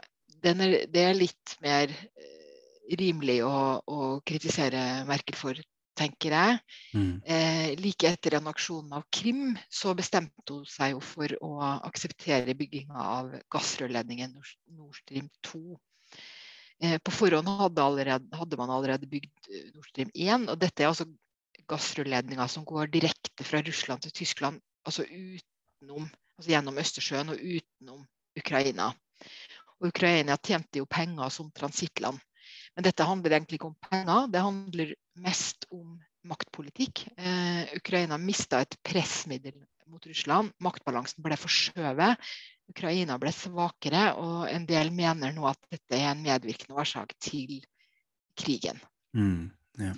er, 0.44 0.54
det 0.92 1.02
er 1.02 1.14
litt 1.18 1.58
mer 1.64 1.88
eh, 1.90 2.96
rimelig 3.00 3.44
å, 3.48 3.82
å 3.82 4.20
kritisere 4.28 5.06
Merkel 5.10 5.36
for 5.40 5.56
tenker 5.98 6.36
jeg. 6.36 6.60
Mm. 6.96 7.14
Eh, 7.26 7.68
like 7.82 8.10
etter 8.10 8.38
en 8.38 8.50
aksjon 8.52 8.92
av 8.96 9.06
Krim 9.14 9.58
så 9.70 9.94
bestemte 9.98 10.56
hun 10.56 10.66
seg 10.70 10.96
jo 10.96 11.02
for 11.04 11.36
å 11.46 11.52
akseptere 11.90 12.56
bygginga 12.58 13.08
av 13.18 13.32
gassrørledningen 13.54 14.38
Nord 14.78 14.98
Stream 15.02 15.30
2. 15.52 15.62
Eh, 16.82 16.98
på 16.98 17.14
forhånd 17.14 17.50
hadde, 17.60 17.84
allerede, 17.84 18.38
hadde, 18.38 18.58
man 18.58 18.72
allerede 18.74 19.10
bygd 19.10 19.52
eh, 19.54 19.68
Nord 19.76 19.90
Stream 19.92 20.10
1. 20.16 20.48
og 20.50 20.58
Dette 20.62 20.84
er 20.84 20.90
altså 20.90 21.06
gassrørledninger 21.70 22.50
som 22.50 22.66
går 22.68 22.90
direkte 22.94 23.46
fra 23.46 23.62
Russland 23.62 24.02
til 24.02 24.16
Tyskland, 24.18 24.58
altså 24.88 25.06
utenom, 25.06 26.10
altså 26.40 26.50
gjennom 26.50 26.82
Østersjøen 26.82 27.32
og 27.34 27.44
utenom 27.44 28.02
Ukraina. 28.40 28.90
Og 29.80 29.92
Ukraina 29.92 30.38
tjente 30.42 30.82
jo 30.82 30.90
penger 30.90 31.30
som 31.34 31.52
transittland. 31.54 32.18
Men 32.76 32.88
dette 32.88 33.06
handler 33.06 33.36
egentlig 33.36 33.60
ikke 33.60 33.70
om 33.70 33.78
penger, 33.90 34.28
det 34.32 34.42
handler 34.42 34.96
mest 35.22 35.68
om 35.76 36.00
maktpolitikk. 36.28 37.06
Eh, 37.18 37.76
Ukraina 37.78 38.18
mista 38.22 38.62
et 38.64 38.78
pressmiddel 38.86 39.58
mot 39.92 40.06
Russland. 40.08 40.54
Maktbalansen 40.64 41.22
ble 41.26 41.38
forskjøvet. 41.38 42.32
Ukraina 42.72 43.18
ble 43.22 43.34
svakere, 43.36 44.08
og 44.20 44.48
en 44.50 44.66
del 44.70 44.92
mener 44.96 45.36
nå 45.36 45.46
at 45.52 45.60
dette 45.72 46.00
er 46.00 46.12
en 46.12 46.24
medvirkende 46.24 46.80
årsak 46.80 47.14
til 47.22 47.60
krigen. 48.40 48.80
Mm, 49.18 49.52
ja. 49.80 49.94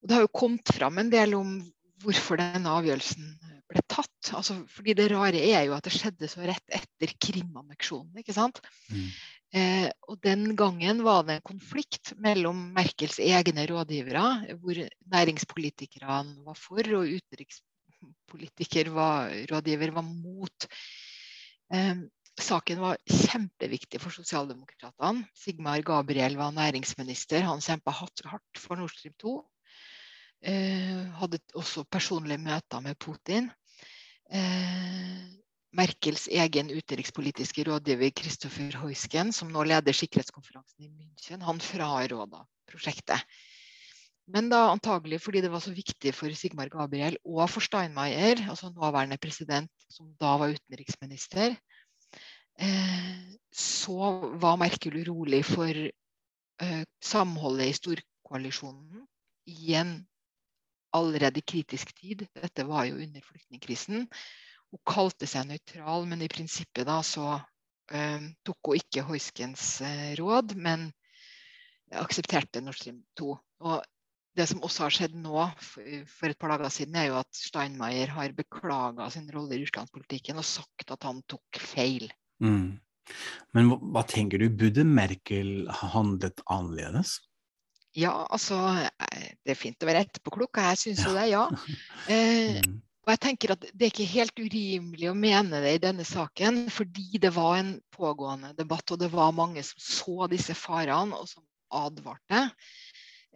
Det 0.00 0.16
har 0.16 0.24
jo 0.24 0.32
kommet 0.32 0.70
fram 0.72 0.98
en 1.02 1.10
del 1.12 1.36
om 1.36 1.58
hvorfor 2.00 2.40
denne 2.40 2.72
avgjørelsen 2.78 3.34
ble 3.70 3.82
tatt. 3.90 4.32
Altså, 4.36 4.56
fordi 4.70 4.94
det 4.98 5.10
rare 5.12 5.42
er 5.50 5.66
jo 5.66 5.74
at 5.76 5.86
det 5.86 5.92
skjedde 5.94 6.30
så 6.30 6.42
rett 6.48 6.78
etter 6.80 7.12
Krim-anneksjonen. 7.22 8.22
ikke 8.22 8.34
sant? 8.36 8.62
Mm. 8.90 9.10
Eh, 9.50 9.88
og 10.06 10.20
den 10.22 10.54
gangen 10.58 11.02
var 11.02 11.24
det 11.26 11.38
en 11.38 11.48
konflikt 11.52 12.12
mellom 12.22 12.68
Merkels 12.76 13.18
egne 13.22 13.66
rådgivere, 13.70 14.56
hvor 14.62 14.82
næringspolitikerne 15.10 16.46
var 16.46 16.58
for 16.58 16.86
og 17.00 17.10
utenrikspolitiker 17.18 18.92
var, 18.94 19.34
rådgiver 19.50 19.94
var 19.96 20.06
mot. 20.06 20.68
Eh, 21.74 21.94
saken 22.40 22.80
var 22.82 22.98
kjempeviktig 23.06 24.00
for 24.02 24.14
sosialdemokratene. 24.14 25.26
Sigmar 25.36 25.82
Gabriel 25.86 26.36
var 26.40 26.54
næringsminister. 26.56 27.44
Han 27.46 27.62
kjempa 27.64 27.94
hardt 27.94 28.24
for 28.58 28.80
Nord 28.80 28.94
Stream 28.94 29.14
2. 29.20 29.36
Eh, 30.42 31.04
hadde 31.20 31.38
også 31.54 31.84
personlige 31.84 32.40
møter 32.40 32.80
med 32.80 32.98
Putin. 32.98 33.50
Eh, 34.32 35.20
Merkels 35.70 36.26
egen 36.26 36.70
utenrikspolitiske 36.74 37.62
rådgiver 37.68 38.10
Christopher 38.18 38.74
Heusken, 38.80 39.30
som 39.32 39.52
nå 39.54 39.62
leder 39.62 39.94
sikkerhetskonferansen 39.94 40.82
i 40.82 40.90
München, 40.90 41.44
han 41.46 41.60
fraråda 41.62 42.42
prosjektet. 42.66 43.22
Men 44.30 44.50
da 44.50 44.60
antagelig 44.70 45.20
fordi 45.24 45.42
det 45.42 45.50
var 45.50 45.62
så 45.64 45.72
viktig 45.74 46.12
for 46.14 46.34
Sigmar 46.36 46.70
Gabriel 46.70 47.16
og 47.24 47.42
for 47.50 47.64
Steinmeier, 47.64 48.42
altså 48.50 48.70
nåværende 48.74 49.18
president, 49.18 49.70
som 49.90 50.12
da 50.20 50.36
var 50.38 50.54
utenriksminister, 50.54 51.56
eh, 52.60 53.16
så 53.50 54.12
var 54.42 54.60
Merkel 54.60 55.00
urolig 55.02 55.42
for 55.48 55.82
eh, 55.82 56.84
samholdet 57.02 57.72
i 57.72 57.78
storkoalisjonen 57.80 59.04
i 59.50 59.74
en 59.80 59.96
allerede 60.94 61.42
kritisk 61.42 61.94
tid. 61.98 62.26
Dette 62.34 62.66
var 62.66 62.86
jo 62.86 63.00
under 63.02 63.26
flyktningkrisen. 63.26 64.06
Hun 64.70 64.84
kalte 64.86 65.26
seg 65.26 65.48
nøytral, 65.48 66.06
men 66.06 66.22
i 66.22 66.30
prinsippet 66.30 66.86
da 66.86 67.00
så 67.06 67.32
eh, 67.90 68.30
tok 68.46 68.70
hun 68.70 68.78
ikke 68.78 69.06
Hoiskens 69.10 69.80
råd, 70.20 70.54
men 70.54 70.92
aksepterte 71.98 72.62
Nord 72.62 72.78
Stream 72.78 73.02
2. 73.18 73.34
Og 73.66 73.80
det 74.36 74.46
som 74.46 74.62
også 74.66 74.86
har 74.86 74.94
skjedd 74.94 75.16
nå, 75.18 75.46
for 75.60 76.30
et 76.30 76.38
par 76.38 76.52
dager 76.54 76.70
siden, 76.72 76.98
er 76.98 77.10
jo 77.10 77.18
at 77.20 77.30
Steinmeier 77.34 78.12
har 78.14 78.36
beklaga 78.36 79.08
sin 79.12 79.26
rolle 79.34 79.56
i 79.56 79.62
russlandspolitikken 79.64 80.38
og 80.40 80.46
sagt 80.46 80.94
at 80.94 81.06
han 81.08 81.22
tok 81.30 81.58
feil. 81.58 82.06
Mm. 82.42 82.78
Men 83.56 83.72
hva, 83.72 83.80
hva 83.96 84.04
tenker 84.06 84.42
du, 84.42 84.46
burde 84.54 84.86
Merkel 84.86 85.66
handlet 85.82 86.44
annerledes? 86.46 87.18
Ja, 87.98 88.12
altså 88.30 88.58
eh, 88.78 89.32
Det 89.42 89.54
er 89.54 89.58
fint 89.58 89.82
å 89.82 89.88
være 89.88 90.04
etterpåklok, 90.06 90.60
og 90.60 90.68
jeg 90.70 90.80
syns 90.84 91.02
jo 91.06 91.16
det, 91.16 91.26
ja. 91.32 91.48
Eh, 92.10 92.60
mm. 92.62 92.78
og 93.04 93.12
jeg 93.12 93.20
tenker 93.22 93.54
at 93.54 93.66
Det 93.66 93.86
er 93.86 93.90
ikke 93.90 94.12
helt 94.14 94.38
urimelig 94.38 95.10
å 95.10 95.18
mene 95.18 95.62
det 95.64 95.74
i 95.76 95.82
denne 95.82 96.06
saken, 96.06 96.68
fordi 96.72 97.20
det 97.22 97.34
var 97.34 97.58
en 97.58 97.74
pågående 97.94 98.54
debatt, 98.58 98.86
og 98.94 99.02
det 99.02 99.10
var 99.12 99.34
mange 99.34 99.64
som 99.66 99.82
så 99.82 100.30
disse 100.30 100.54
farene, 100.54 101.18
og 101.18 101.26
som 101.30 101.42
advarte. 101.70 102.48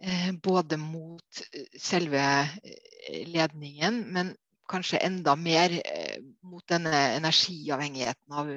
Eh, 0.01 0.31
både 0.31 0.77
mot 0.77 1.41
eh, 1.53 1.79
selve 1.79 2.19
eh, 2.19 3.27
ledningen, 3.27 4.01
men 4.11 4.33
kanskje 4.67 4.99
enda 5.05 5.35
mer 5.37 5.75
mot 6.41 6.63
denne 6.67 6.97
energiavhengigheten 7.19 8.33
av 8.33 8.49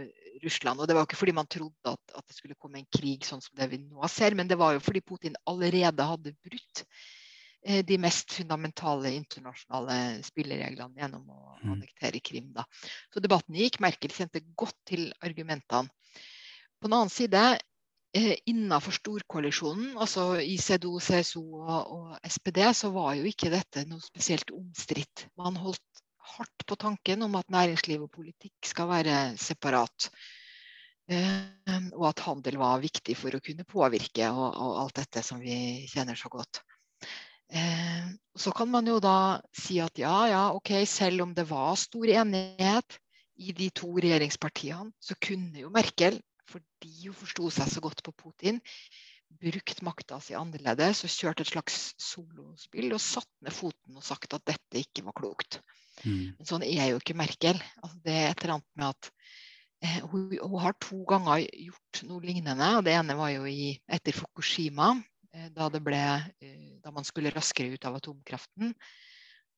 Russland. 0.42 0.80
Og 0.80 0.88
det 0.88 0.96
var 0.96 1.04
jo 1.04 1.08
ikke 1.10 1.18
fordi 1.20 1.34
man 1.36 1.50
trodde 1.52 1.92
at, 1.92 2.14
at, 2.16 2.24
det 2.24 2.36
skulle 2.38 2.56
komme 2.56 2.80
en 2.80 2.88
krig 2.96 3.26
sånn 3.28 3.42
som 3.44 3.52
det 3.60 3.68
vi 3.68 3.82
nå 3.82 4.08
ser, 4.08 4.32
men 4.38 4.48
det 4.48 4.56
var 4.56 4.72
jo 4.72 4.80
fordi 4.80 5.02
Putin 5.04 5.36
allerede 5.52 6.06
hadde 6.08 6.32
brutt 6.40 6.82
de 7.58 7.98
mest 8.00 8.32
fundamentale 8.32 9.10
internasjonale 9.18 10.22
spillereglene 10.24 11.02
gjennom 11.02 11.26
å 11.28 11.40
mm. 11.58 11.72
annektere 11.74 12.22
Krim. 12.24 12.54
Da. 12.56 12.64
Så 13.12 13.20
debatten 13.20 13.58
gikk. 13.58 13.80
Merkel 13.84 14.14
kjente 14.14 14.40
godt 14.56 14.78
til 14.88 15.10
argumentene. 15.26 15.92
På 16.78 16.88
den 16.88 16.96
annen 16.96 17.12
side, 17.12 17.42
innenfor 18.16 18.94
storkoalisjonen, 18.96 19.92
altså 20.00 20.38
i 20.40 20.56
CDO, 20.58 20.96
CSO 21.02 21.42
og, 21.60 21.90
og 21.92 22.14
SPD, 22.24 22.62
så 22.74 22.90
var 22.94 23.14
jo 23.18 23.28
ikke 23.28 23.52
dette 23.52 23.84
noe 23.88 24.00
spesielt 24.00 24.50
omstridt. 24.54 25.26
Man 25.36 25.58
holdt 25.60 26.02
hardt 26.38 26.66
på 26.68 26.76
tanken 26.76 27.24
om 27.26 27.36
at 27.38 27.48
næringsliv 27.52 28.04
og 28.04 28.12
politikk 28.12 28.68
skal 28.70 28.88
være 28.90 29.18
separat. 29.40 30.08
Eh, 31.08 31.88
og 31.96 32.10
at 32.10 32.24
handel 32.26 32.58
var 32.60 32.82
viktig 32.82 33.16
for 33.16 33.32
å 33.32 33.42
kunne 33.44 33.64
påvirke 33.68 34.28
og, 34.28 34.48
og 34.52 34.80
alt 34.82 34.98
dette 35.00 35.24
som 35.24 35.40
vi 35.40 35.86
kjenner 35.88 36.18
så 36.18 36.28
godt. 36.32 36.60
Eh, 37.48 38.08
så 38.36 38.52
kan 38.52 38.68
man 38.68 38.88
jo 38.90 38.98
da 39.00 39.40
si 39.56 39.78
at 39.80 39.96
ja, 40.00 40.16
ja, 40.28 40.42
OK, 40.56 40.74
selv 40.88 41.24
om 41.24 41.32
det 41.36 41.46
var 41.48 41.78
stor 41.80 42.04
enighet 42.12 42.98
i 43.38 43.54
de 43.56 43.70
to 43.72 43.94
regjeringspartiene, 43.96 44.92
så 45.00 45.16
kunne 45.22 45.62
jo 45.62 45.72
Merkel, 45.72 46.18
fordi 46.48 47.08
hun 47.08 47.16
forsto 47.16 47.50
seg 47.52 47.70
så 47.72 47.82
godt 47.84 48.02
på 48.06 48.14
Putin, 48.16 48.60
brukt 49.28 49.82
makta 49.84 50.18
si 50.24 50.36
annerledes 50.36 51.04
og 51.04 51.12
kjørt 51.12 51.42
et 51.42 51.50
slags 51.50 51.90
solospill 52.00 52.94
og 52.96 53.02
satt 53.02 53.28
ned 53.44 53.54
foten 53.54 53.98
og 53.98 54.06
sagt 54.06 54.34
at 54.36 54.46
dette 54.48 54.80
ikke 54.80 55.04
var 55.06 55.16
klokt. 55.18 55.60
Mm. 56.04 56.38
Men 56.38 56.48
sånn 56.48 56.64
er 56.64 56.92
jo 56.92 57.02
ikke 57.02 57.16
Merkel. 57.18 57.60
Altså, 57.82 58.00
det 58.04 58.14
er 58.14 58.30
et 58.30 58.42
eller 58.42 58.56
annet 58.56 58.80
med 58.80 58.88
at 58.88 59.10
eh, 59.84 60.00
hun, 60.08 60.24
hun, 60.32 60.58
har 60.62 60.78
to 60.80 61.02
ganger 61.10 61.44
gjort 61.44 62.02
noe 62.08 62.24
lignende. 62.24 62.70
og 62.78 62.86
Det 62.86 62.94
ene 62.96 63.18
var 63.18 63.34
jo 63.34 63.44
i, 63.50 63.74
etter 63.98 64.16
Fukushima, 64.16 64.94
eh, 65.34 65.50
da, 65.54 65.68
ble, 65.68 66.02
eh, 66.40 66.78
da, 66.82 66.94
man 66.94 67.06
skulle 67.06 67.34
raskere 67.34 67.74
ut 67.74 67.88
av 67.88 67.98
atomkraften. 68.00 68.72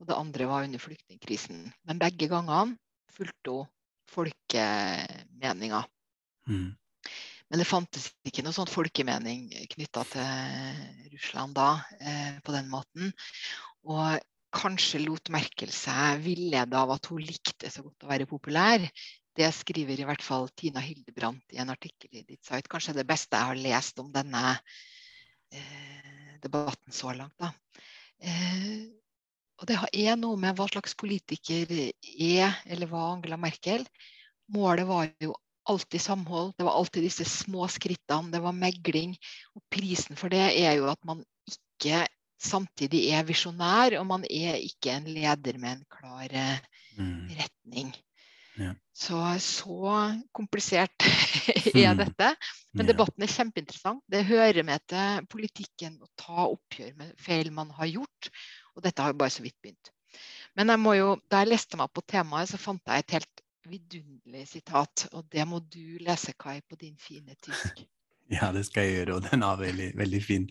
Og 0.01 0.09
det 0.09 0.17
andre 0.17 0.49
var 0.49 0.65
under 0.67 0.81
flyktningkrisen. 0.83 1.67
Men 1.87 2.01
begge 2.01 2.31
gangene 2.33 2.79
fulgte 3.13 3.61
hun 3.61 3.71
folkemeninga. 4.11 5.85
Mm. 6.49 6.71
Men 7.51 7.59
det 7.59 7.67
fantes 7.67 8.11
ikke 8.27 8.45
noe 8.47 8.55
sånn 8.55 8.71
folkemening 8.71 9.49
knytta 9.73 10.05
til 10.13 11.09
Russland 11.11 11.57
da, 11.59 11.71
eh, 11.99 12.37
på 12.47 12.55
den 12.55 12.69
måten. 12.71 13.11
Og 13.91 14.21
kanskje 14.55 15.03
lot 15.03 15.31
Merkel 15.35 15.73
seg 15.75 16.23
villede 16.23 16.79
av 16.79 16.93
at 16.95 17.11
hun 17.11 17.23
likte 17.23 17.71
så 17.71 17.83
godt 17.87 18.07
å 18.07 18.11
være 18.11 18.29
populær. 18.31 18.87
Det 19.35 19.49
skriver 19.55 20.03
i 20.03 20.07
hvert 20.07 20.23
fall 20.23 20.49
Tina 20.59 20.83
Hildebrandt 20.83 21.55
i 21.55 21.61
en 21.63 21.71
artikkel 21.75 22.11
i 22.13 22.25
ditt 22.27 22.45
site. 22.45 22.71
Kanskje 22.71 22.97
det 22.99 23.07
beste 23.09 23.39
jeg 23.39 23.51
har 23.51 23.63
lest 23.67 23.99
om 24.03 24.11
denne 24.15 24.57
eh, 25.51 26.39
debatten 26.43 26.95
så 26.95 27.15
langt. 27.15 27.35
Da. 27.39 27.51
Eh, 28.23 28.91
og 29.61 29.69
det 29.69 29.77
er 29.77 30.17
noe 30.17 30.39
med 30.41 30.57
hva 30.57 30.67
slags 30.71 30.97
politiker 30.99 31.71
er, 31.71 32.59
eller 32.65 32.91
hva 32.91 33.11
Angela 33.11 33.39
Merkel. 33.41 33.85
Målet 34.55 34.89
var 34.89 35.11
jo 35.23 35.35
alltid 35.71 36.03
samhold. 36.03 36.55
Det 36.59 36.67
var 36.67 36.79
alltid 36.79 37.07
disse 37.07 37.27
små 37.29 37.69
skrittene. 37.71 38.33
Det 38.35 38.43
var 38.43 38.57
megling. 38.57 39.17
Og 39.57 39.63
prisen 39.73 40.19
for 40.19 40.33
det 40.33 40.43
er 40.61 40.77
jo 40.79 40.91
at 40.91 41.01
man 41.07 41.23
ikke 41.51 42.05
samtidig 42.41 43.07
er 43.13 43.27
visjonær, 43.29 43.99
og 44.01 44.07
man 44.09 44.23
er 44.25 44.61
ikke 44.61 44.95
en 44.97 45.09
leder 45.13 45.59
med 45.61 45.75
en 45.77 45.83
klar 45.93 46.31
eh, 46.33 46.63
mm. 46.97 47.27
retning. 47.37 47.93
Ja. 48.61 48.73
Så, 48.93 49.19
så 49.41 49.93
komplisert 50.37 51.05
er 51.75 51.95
mm. 51.95 52.01
dette. 52.03 52.33
Men 52.77 52.89
debatten 52.89 53.25
er 53.25 53.33
kjempeinteressant. 53.33 54.03
Det 54.11 54.27
hører 54.29 54.65
med 54.67 54.83
til 54.91 55.25
politikken 55.33 55.97
å 56.01 56.11
ta 56.21 56.49
oppgjør 56.49 56.93
med 56.99 57.15
feil 57.21 57.53
man 57.57 57.73
har 57.79 57.89
gjort. 57.93 58.33
Og 58.77 58.85
dette 58.85 59.03
har 59.03 59.15
jo 59.15 59.21
bare 59.23 59.35
så 59.37 59.45
vidt 59.45 59.57
begynt. 59.63 59.93
Men 60.59 60.73
jeg 60.73 60.83
må 60.83 60.97
jo, 60.99 61.15
da 61.31 61.45
jeg 61.45 61.53
leste 61.53 61.79
meg 61.81 61.93
på 61.95 62.05
temaet, 62.11 62.51
så 62.51 62.61
fant 62.61 62.83
jeg 62.85 63.05
et 63.05 63.17
helt 63.19 63.45
vidunderlig 63.69 64.49
sitat. 64.49 65.09
Og 65.13 65.27
det 65.33 65.47
må 65.49 65.61
du 65.61 65.99
lese, 66.01 66.35
Kai, 66.39 66.61
på 66.69 66.79
din 66.81 66.99
fine 67.01 67.37
tysk. 67.43 67.83
Ja, 68.31 68.53
det 68.55 68.61
skal 68.69 68.85
jeg 68.87 68.93
gjøre, 68.95 69.15
og 69.17 69.25
den 69.27 69.43
er 69.43 69.57
veldig, 69.59 69.87
veldig 69.99 70.19
fin. 70.23 70.45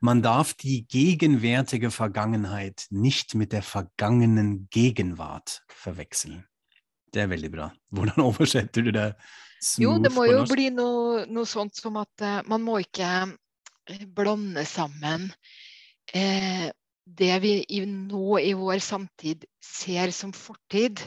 Man 0.00 0.22
darf 0.24 0.54
die 0.62 0.86
gegenwärtige 0.88 1.90
Vergangenheit 1.92 2.86
nicht 2.88 3.34
mit 3.34 3.52
der 3.52 3.60
vergangenen 3.60 4.68
Gegenwart 4.70 5.60
verwechseln. 5.84 6.46
Det 7.12 7.22
er 7.22 7.28
veldig 7.28 7.50
bra. 7.52 7.68
Hvordan 7.92 8.24
oversetter 8.24 8.82
du 8.82 8.90
det? 8.96 9.12
Jo, 9.76 9.98
det 10.00 10.14
må 10.14 10.24
jo 10.24 10.40
bli 10.48 10.70
noe, 10.72 11.26
noe, 11.28 11.44
sånt 11.44 11.76
som 11.76 11.98
at 12.00 12.24
uh, 12.24 12.40
man 12.48 12.64
må 12.64 12.78
ikke 12.84 13.10
uh, 13.26 14.02
blande 14.14 14.64
sammen 14.64 15.28
uh, 16.14 16.66
det 17.04 17.34
vi 17.42 17.54
i, 17.74 17.82
nå 17.84 18.38
i 18.40 18.52
vår 18.56 18.80
samtid 18.84 19.44
ser 19.64 20.12
som 20.14 20.32
fortid, 20.36 21.02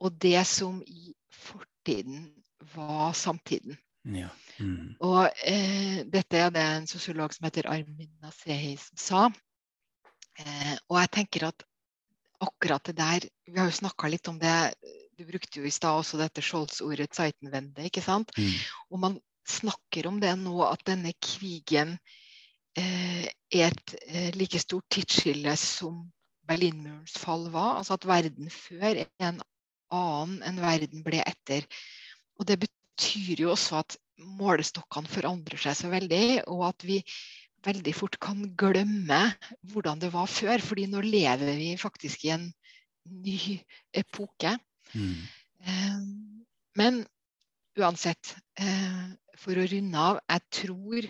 og 0.00 0.16
det 0.22 0.40
som 0.48 0.80
i 0.86 1.14
fortiden 1.30 2.28
var 2.74 3.12
samtiden. 3.16 3.76
Ja. 4.08 4.30
Mm. 4.60 4.96
Og 5.04 5.28
eh, 5.44 6.02
dette 6.08 6.40
er 6.40 6.52
det 6.54 6.62
en 6.64 6.88
sosiolog 6.88 7.32
som 7.34 7.46
heter 7.48 7.68
Armin 7.70 8.10
Nasehi 8.22 8.74
som 8.80 9.00
sa. 9.00 9.22
Eh, 10.40 10.76
og 10.88 11.00
jeg 11.00 11.12
tenker 11.16 11.48
at 11.50 11.64
akkurat 12.40 12.84
det 12.88 12.96
der 12.96 13.26
Vi 13.50 13.58
har 13.58 13.68
jo 13.68 13.80
snakka 13.80 14.08
litt 14.08 14.28
om 14.30 14.38
det. 14.40 14.72
Du 15.18 15.26
brukte 15.28 15.60
jo 15.60 15.66
i 15.68 15.74
stad 15.74 15.98
også 16.00 16.20
dette 16.20 16.40
Scholz-ordet 16.40 17.10
'Zeitenwende'. 17.12 17.84
ikke 17.84 18.00
sant? 18.02 18.32
Mm. 18.38 18.54
Og 18.90 19.00
man 19.00 19.18
snakker 19.46 20.06
om 20.06 20.20
det 20.20 20.32
nå, 20.38 20.62
at 20.64 20.84
denne 20.86 21.12
krigen 21.20 21.98
eh, 22.78 23.26
er 23.26 23.66
et 23.66 23.94
eh, 24.06 24.30
like 24.36 24.58
stort 24.58 24.86
tidsskille 24.90 25.56
som 25.56 26.06
Berlinmurens 26.48 27.18
fall 27.18 27.50
var. 27.50 27.76
Altså 27.78 27.98
at 27.98 28.06
verden 28.06 28.50
før 28.50 29.02
er 29.02 29.06
en 29.18 29.42
annen 29.94 30.40
enn 30.46 30.62
verden 30.62 31.04
ble 31.06 31.22
etter. 31.24 31.66
Og 32.40 32.48
det 32.48 32.60
betyr 32.64 33.44
jo 33.44 33.52
også 33.54 33.80
at 33.82 33.98
målestokkene 34.40 35.08
forandrer 35.10 35.60
seg 35.60 35.76
så 35.78 35.90
veldig, 35.92 36.24
og 36.52 36.66
at 36.70 36.84
vi 36.86 37.00
veldig 37.64 37.92
fort 37.96 38.16
kan 38.20 38.42
glemme 38.58 39.20
hvordan 39.72 40.00
det 40.00 40.12
var 40.14 40.28
før. 40.30 40.60
fordi 40.60 40.86
nå 40.88 41.00
lever 41.04 41.56
vi 41.56 41.76
faktisk 41.80 42.24
i 42.24 42.34
en 42.36 42.46
ny 43.04 43.58
epoke. 43.96 44.56
Mm. 44.92 45.16
Eh, 45.64 45.98
men 46.78 47.04
uansett, 47.78 48.36
eh, 48.60 49.08
for 49.40 49.56
å 49.56 49.66
runde 49.66 49.98
av 49.98 50.20
Jeg 50.28 50.42
tror 50.50 51.06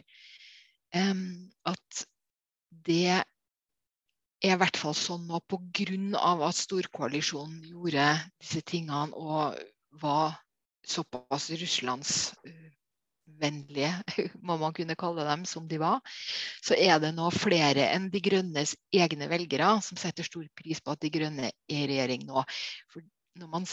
eh, 0.94 1.14
at 1.66 2.04
det 2.70 3.24
er 4.40 4.54
i 4.54 4.60
hvert 4.60 4.78
fall 4.80 4.94
sånn 4.96 5.26
nå 5.28 5.40
pga. 5.50 6.46
at 6.48 6.56
storkoalisjonen 6.56 7.60
gjorde 7.68 8.06
disse 8.40 8.62
tingene 8.64 9.12
og 9.12 9.58
var 10.00 10.40
såpass 10.86 11.50
russlandsvennlige, 11.50 14.02
må 14.46 14.56
man 14.56 14.72
kunne 14.76 14.94
kalle 14.98 15.24
dem, 15.28 15.44
som 15.44 15.68
de 15.68 15.78
var, 15.78 16.00
så 16.64 16.74
er 16.74 16.98
det 17.02 17.12
nå 17.16 17.30
flere 17.34 17.90
enn 17.92 18.10
De 18.10 18.20
Grønnes 18.24 18.76
egne 18.92 19.28
velgere 19.28 19.82
som 19.84 19.96
setter 20.00 20.24
stor 20.24 20.48
pris 20.56 20.80
på 20.80 20.90
at 20.94 21.00
De 21.04 21.10
Grønne 21.12 21.50
er 21.50 21.54
i 21.76 21.86
regjering 21.90 22.26
nå. 22.28 22.44
For 22.88 23.02
når 23.40 23.48
man 23.52 23.66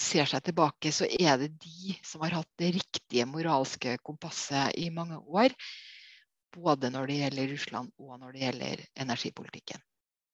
ser 0.00 0.24
seg 0.24 0.42
tilbake, 0.46 0.92
så 0.96 1.04
er 1.04 1.36
det 1.42 1.50
de 1.60 1.94
som 2.06 2.20
har 2.24 2.32
hatt 2.40 2.52
det 2.58 2.74
riktige 2.78 3.26
moralske 3.28 3.98
kompasset 4.06 4.72
i 4.80 4.90
mange 4.94 5.18
år. 5.20 5.50
Både 6.56 6.90
når 6.90 7.06
det 7.06 7.16
gjelder 7.20 7.52
Russland 7.52 7.88
og 8.00 8.18
når 8.18 8.32
det 8.32 8.40
gjelder 8.46 8.76
energipolitikken. 9.04 9.80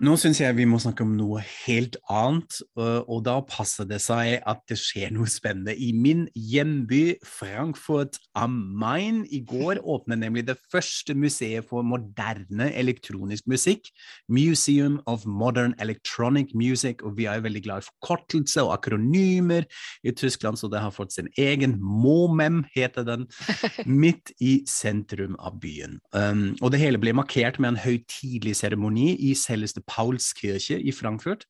Nå 0.00 0.14
syns 0.16 0.38
jeg 0.40 0.56
vi 0.56 0.64
må 0.64 0.78
snakke 0.80 1.04
om 1.04 1.10
noe 1.12 1.42
helt 1.44 1.98
annet, 2.08 2.62
og 2.80 3.18
da 3.26 3.34
passer 3.44 3.84
det 3.84 3.98
seg 4.00 4.38
at 4.48 4.62
det 4.70 4.78
skjer 4.80 5.10
noe 5.12 5.28
spennende. 5.28 5.74
I 5.76 5.90
min 5.92 6.22
hjemby 6.32 7.18
Frankfurt 7.28 8.16
am 8.32 8.54
Main 8.80 9.26
i 9.28 9.42
går 9.44 9.82
åpnet 9.94 10.22
nemlig 10.22 10.46
det 10.48 10.56
første 10.72 11.12
museet 11.12 11.68
for 11.68 11.84
moderne 11.84 12.70
elektronisk 12.80 13.44
musikk, 13.50 13.90
Museum 14.32 15.02
of 15.04 15.26
Modern 15.28 15.74
Electronic 15.76 16.54
Music, 16.56 17.04
og 17.04 17.18
vi 17.20 17.28
er 17.28 17.36
jo 17.36 17.44
veldig 17.50 17.62
glad 17.68 17.84
i 17.84 17.88
forkortelser 17.90 18.70
og 18.70 18.78
akronymer 18.78 19.68
i 20.00 20.16
Tyskland, 20.16 20.56
så 20.56 20.72
det 20.72 20.80
har 20.80 20.96
fått 20.96 21.12
sin 21.18 21.28
egen 21.36 21.76
MOMEM, 21.76 22.62
heter 22.72 23.04
den, 23.04 23.28
midt 23.84 24.32
i 24.40 24.62
sentrum 24.64 25.36
av 25.36 25.60
byen. 25.60 26.00
Um, 26.16 26.54
og 26.64 26.72
det 26.72 26.80
hele 26.86 27.04
ble 27.04 27.12
markert 27.20 27.60
med 27.60 27.74
en 27.74 27.82
høytidelig 27.84 28.56
seremoni 28.62 29.12
i 29.28 29.36
selveste 29.36 29.84
Paulskirche 29.90 30.78
i 30.78 30.94
Frankfurt. 30.94 31.46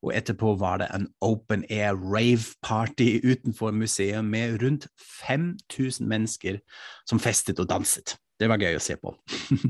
Og 0.00 0.14
etterpå 0.16 0.54
var 0.56 0.80
det 0.80 0.88
en 0.96 1.10
open 1.20 1.66
air 1.68 1.98
rave-party 1.98 3.20
utenfor 3.20 3.74
museet 3.76 4.24
med 4.24 4.62
rundt 4.62 4.88
5000 4.96 6.08
mennesker 6.08 6.60
som 7.08 7.20
festet 7.20 7.60
og 7.60 7.68
danset. 7.68 8.16
Det 8.40 8.48
var 8.48 8.62
gøy 8.62 8.78
å 8.78 8.82
se 8.82 8.96
på. 8.96 9.12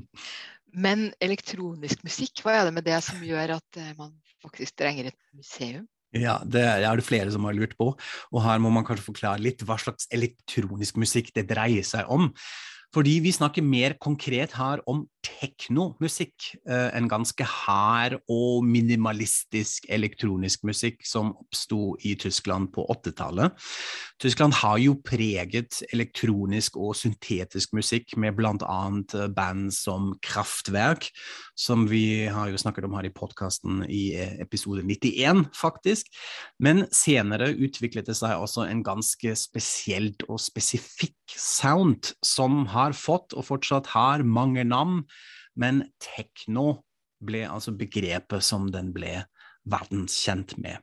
Men 0.87 1.09
elektronisk 1.19 2.05
musikk, 2.07 2.45
hva 2.45 2.61
er 2.61 2.69
det 2.69 2.77
med 2.77 2.87
det 2.87 3.01
som 3.03 3.25
gjør 3.27 3.57
at 3.57 3.81
eh, 3.81 3.95
man 3.99 4.13
faktisk 4.45 4.79
trenger 4.79 5.11
et 5.11 5.19
museum? 5.35 5.89
Ja, 6.15 6.41
det 6.43 6.63
er 6.63 6.99
det 6.99 7.07
flere 7.07 7.31
som 7.31 7.45
har 7.47 7.55
lurt 7.55 7.77
på, 7.79 7.93
og 7.95 8.43
her 8.43 8.63
må 8.63 8.71
man 8.75 8.87
kanskje 8.87 9.07
forklare 9.07 9.43
litt 9.43 9.63
hva 9.67 9.77
slags 9.79 10.09
elektronisk 10.15 10.99
musikk 10.99 11.31
det 11.37 11.47
dreier 11.51 11.87
seg 11.87 12.11
om. 12.11 12.31
Fordi 12.95 13.21
vi 13.23 13.31
snakker 13.31 13.63
mer 13.63 13.95
konkret 14.03 14.57
her 14.59 14.83
om 14.91 15.05
teknomusikk. 15.25 16.55
Eh, 16.69 16.89
en 16.97 17.09
ganske 17.11 17.45
hard 17.45 18.19
og 18.31 18.65
minimalistisk 18.67 19.87
elektronisk 19.93 20.65
musikk 20.69 21.05
som 21.07 21.33
oppsto 21.35 21.95
i 22.07 22.15
Tyskland 22.21 22.71
på 22.75 22.87
80-tallet. 22.93 23.57
Tyskland 24.21 24.57
har 24.61 24.79
jo 24.83 24.97
preget 25.05 25.81
elektronisk 25.95 26.77
og 26.81 26.97
syntetisk 26.99 27.75
musikk 27.77 28.17
med 28.21 28.37
bl.a. 28.39 28.81
band 29.35 29.71
som 29.75 30.13
Kraftwerk, 30.25 31.09
som 31.57 31.87
vi 31.91 32.27
har 32.29 32.51
jo 32.51 32.61
snakket 32.61 32.89
om 32.89 32.97
her 32.99 33.09
i 33.09 33.15
podkasten 33.15 33.85
i 33.89 34.05
episode 34.41 34.85
91, 34.85 35.47
faktisk. 35.57 36.11
Men 36.59 36.85
senere 36.95 37.53
utviklet 37.57 38.09
det 38.11 38.17
seg 38.19 38.41
også 38.41 38.67
en 38.69 38.85
ganske 38.87 39.35
spesielt 39.39 40.25
og 40.29 40.41
spesifikk 40.43 41.17
sound 41.37 42.13
som 42.27 42.65
har 42.73 42.95
fått, 42.97 43.35
og 43.37 43.47
fortsatt 43.47 43.91
har, 43.95 44.25
mange 44.27 44.65
navn. 44.67 45.05
Men 45.59 45.85
tekno 46.03 46.83
ble 47.21 47.45
altså 47.49 47.75
begrepet 47.77 48.45
som 48.45 48.69
den 48.73 48.93
ble 48.95 49.21
verdenskjent 49.71 50.57
med. 50.61 50.81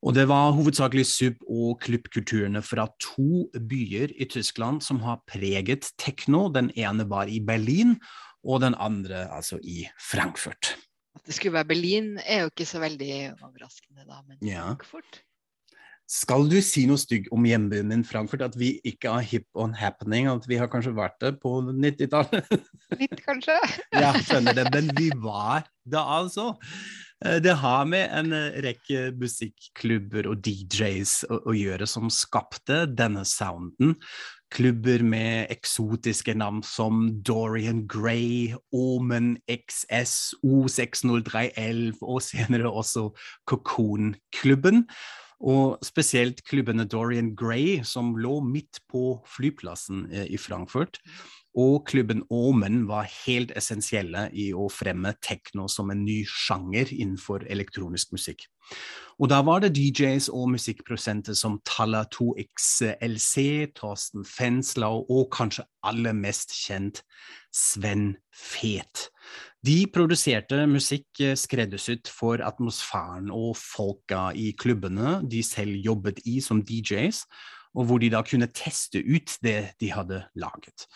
Og 0.00 0.14
det 0.16 0.26
var 0.30 0.54
hovedsakelig 0.56 1.04
sub- 1.08 1.44
og 1.44 1.80
klubbkulturene 1.84 2.62
fra 2.64 2.86
to 3.02 3.46
byer 3.54 4.14
i 4.16 4.28
Tyskland 4.32 4.82
som 4.84 5.02
har 5.04 5.20
preget 5.28 5.90
tekno. 6.00 6.46
Den 6.52 6.70
ene 6.78 7.08
var 7.10 7.28
i 7.28 7.42
Berlin, 7.44 7.96
og 8.46 8.62
den 8.64 8.76
andre 8.78 9.26
altså 9.32 9.58
i 9.62 9.84
Frankfurt. 10.00 10.76
At 11.16 11.24
det 11.26 11.36
skulle 11.36 11.56
være 11.56 11.72
Berlin 11.72 12.16
er 12.24 12.44
jo 12.44 12.52
ikke 12.52 12.68
så 12.68 12.80
veldig 12.82 13.12
overraskende, 13.40 14.04
da, 14.04 14.20
men 14.28 14.40
ja. 14.44 14.68
Frankfurt? 14.72 15.22
Skal 16.06 16.46
du 16.46 16.60
si 16.62 16.84
noe 16.86 17.00
stygg 17.02 17.26
om 17.34 17.46
hjembyen 17.48 17.90
din 17.90 18.04
Frankfurt? 18.06 18.44
At 18.46 18.54
vi 18.58 18.76
ikke 18.86 19.10
har 19.10 19.24
hip 19.26 19.48
on 19.58 19.74
happening? 19.74 20.28
At 20.30 20.46
vi 20.46 20.58
har 20.60 20.70
kanskje 20.70 20.94
vært 20.94 21.18
det 21.22 21.32
på 21.42 21.58
90-tallet? 21.66 22.52
Litt, 23.00 23.18
kanskje. 23.26 23.56
ja, 24.04 24.12
skjønner 24.14 24.54
det. 24.54 24.68
Men 24.70 24.92
vi 24.94 25.10
var 25.18 25.66
det, 25.82 25.98
altså. 25.98 26.52
Eh, 27.24 27.40
det 27.42 27.56
har 27.58 27.90
med 27.90 28.06
en 28.14 28.30
eh, 28.38 28.60
rekke 28.68 29.10
musikklubber 29.18 30.30
og 30.30 30.46
DJs 30.46 31.24
å, 31.26 31.40
å 31.50 31.56
gjøre 31.58 31.90
som 31.90 32.06
skapte 32.12 32.84
denne 32.86 33.26
sounden. 33.26 33.98
Klubber 34.54 35.02
med 35.02 35.50
eksotiske 35.50 36.36
navn 36.38 36.62
som 36.62 37.08
Dorian 37.26 37.82
Gray, 37.90 38.54
Omen 38.70 39.34
XS, 39.50 40.36
O60311 40.46 41.98
og 41.98 42.22
senere 42.22 42.70
også 42.70 43.08
Cocoon-klubben. 43.50 44.84
Og 45.44 45.76
spesielt 45.84 46.40
klubbene 46.48 46.86
Dorian 46.88 47.34
Gray, 47.36 47.82
som 47.84 48.14
lå 48.16 48.38
midt 48.40 48.80
på 48.88 49.18
flyplassen 49.28 50.06
eh, 50.12 50.30
i 50.32 50.38
Frankfurt, 50.40 51.00
og 51.56 51.86
klubben 51.88 52.22
Omen 52.32 52.82
var 52.88 53.08
helt 53.24 53.52
essensielle 53.56 54.26
i 54.36 54.50
å 54.52 54.66
fremme 54.68 55.14
tekno 55.24 55.64
som 55.72 55.88
en 55.92 56.02
ny 56.04 56.18
sjanger 56.28 56.92
innenfor 56.92 57.46
elektronisk 57.48 58.12
musikk. 58.12 58.44
Og 59.16 59.30
da 59.32 59.38
var 59.40 59.62
det 59.64 59.72
DJs 59.72 60.28
og 60.36 60.50
musikkprosenter 60.52 61.36
som 61.38 61.56
Talla 61.64 62.02
2XLC, 62.12 63.36
Torsten 63.78 64.26
Fenslau 64.28 65.06
og 65.08 65.30
kanskje 65.32 65.64
aller 65.86 66.12
mest 66.16 66.52
kjent 66.52 67.00
Sven 67.56 68.18
Fet. 68.28 69.08
De 69.66 69.86
produserte 69.90 70.60
musikk 70.70 71.20
eh, 71.24 71.34
skreddersydd 71.38 72.06
for 72.12 72.42
atmosfæren 72.44 73.32
og 73.34 73.56
folka 73.58 74.28
i 74.36 74.52
klubbene 74.58 75.20
de 75.26 75.40
selv 75.42 75.74
jobbet 75.82 76.20
i 76.28 76.38
som 76.44 76.60
DJs, 76.62 77.22
og 77.76 77.88
hvor 77.88 78.00
de 78.00 78.10
da 78.12 78.20
kunne 78.24 78.48
teste 78.54 79.00
ut 79.02 79.34
det 79.44 79.56
de 79.80 79.88
hadde 79.92 80.20
laget. 80.38 80.86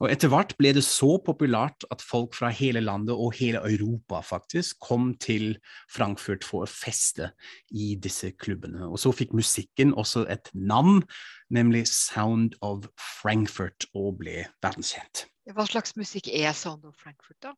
Og 0.00 0.10
Etter 0.10 0.32
hvert 0.32 0.56
ble 0.58 0.72
det 0.76 0.84
så 0.84 1.16
populært 1.24 1.86
at 1.92 2.02
folk 2.04 2.34
fra 2.36 2.50
hele 2.50 2.82
landet 2.84 3.14
og 3.14 3.36
hele 3.38 3.62
Europa 3.62 4.20
faktisk 4.26 4.80
kom 4.88 5.12
til 5.22 5.54
Frankfurt 5.92 6.44
for 6.44 6.66
å 6.66 6.70
feste 6.70 7.30
i 7.70 7.94
disse 8.00 8.32
klubbene. 8.36 8.88
Og 8.90 9.00
så 9.00 9.14
fikk 9.16 9.36
musikken 9.36 9.94
også 9.94 10.26
et 10.32 10.50
navn, 10.52 11.04
nemlig 11.52 11.86
Sound 11.92 12.58
of 12.60 12.90
Frankfurt, 13.22 13.88
og 13.94 14.18
ble 14.24 14.44
verdenskjent. 14.64 15.28
Hva 15.54 15.62
slags 15.68 15.92
musikk 15.94 16.26
er 16.34 16.50
Sound 16.58 16.82
of 16.88 16.96
Frankfurt, 16.98 17.38
da? 17.44 17.52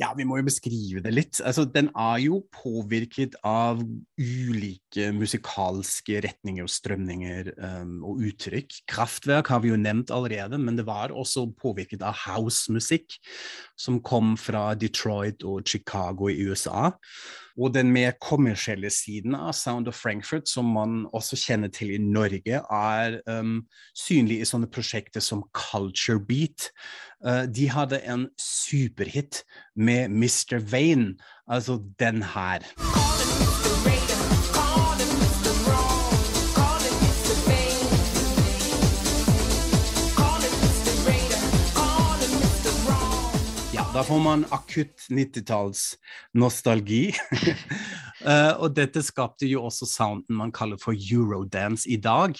Ja, 0.00 0.08
Vi 0.18 0.24
må 0.26 0.40
jo 0.40 0.46
beskrive 0.48 1.02
det 1.04 1.12
litt. 1.14 1.38
Altså, 1.46 1.62
den 1.62 1.90
er 1.94 2.18
jo 2.24 2.40
påvirket 2.50 3.36
av 3.46 3.78
ulike 4.18 5.12
musikalske 5.14 6.24
retninger 6.26 6.66
og 6.66 6.72
strømninger 6.74 7.52
um, 7.54 8.00
og 8.10 8.24
uttrykk. 8.26 8.80
Kraftverk 8.90 9.52
har 9.54 9.62
vi 9.62 9.70
jo 9.70 9.78
nevnt 9.78 10.10
allerede, 10.10 10.58
men 10.58 10.80
det 10.80 10.88
var 10.88 11.14
også 11.14 11.46
påvirket 11.60 12.02
av 12.02 12.18
housemusikk, 12.26 13.14
som 13.78 14.02
kom 14.02 14.34
fra 14.40 14.72
Detroit 14.74 15.46
og 15.46 15.62
Chicago 15.70 16.32
i 16.32 16.40
USA. 16.50 16.90
Og 17.60 17.74
den 17.74 17.90
mer 17.92 18.14
kommersielle 18.22 18.88
siden 18.90 19.34
av 19.36 19.52
Sound 19.52 19.88
of 19.90 19.98
Frankfurt, 20.00 20.48
som 20.48 20.70
man 20.72 21.02
også 21.12 21.36
kjenner 21.36 21.68
til 21.68 21.92
i 21.92 22.00
Norge, 22.00 22.62
er 22.64 23.18
um, 23.28 23.58
synlig 23.92 24.40
i 24.40 24.48
sånne 24.48 24.70
prosjekter 24.72 25.20
som 25.24 25.44
Culture 25.52 26.20
Beat. 26.24 26.70
Uh, 27.20 27.44
de 27.44 27.68
hadde 27.68 28.00
en 28.08 28.30
superhit 28.40 29.42
med 29.76 30.08
Mr. 30.08 30.56
Vane, 30.72 31.18
altså 31.46 31.82
den 32.00 32.24
her. 32.32 32.64
Da 44.00 44.04
får 44.04 44.18
man 44.18 44.44
akutt 44.48 45.06
90-tallsnostalgi. 45.10 47.12
uh, 47.12 47.48
eh, 48.32 48.52
og 48.56 48.72
dette 48.72 49.02
skapte 49.04 49.44
jo 49.44 49.66
også 49.68 49.84
sounden 49.84 50.38
man 50.38 50.54
kaller 50.56 50.80
for 50.80 50.96
eurodance 50.96 51.84
i 51.84 51.98
dag. 52.00 52.32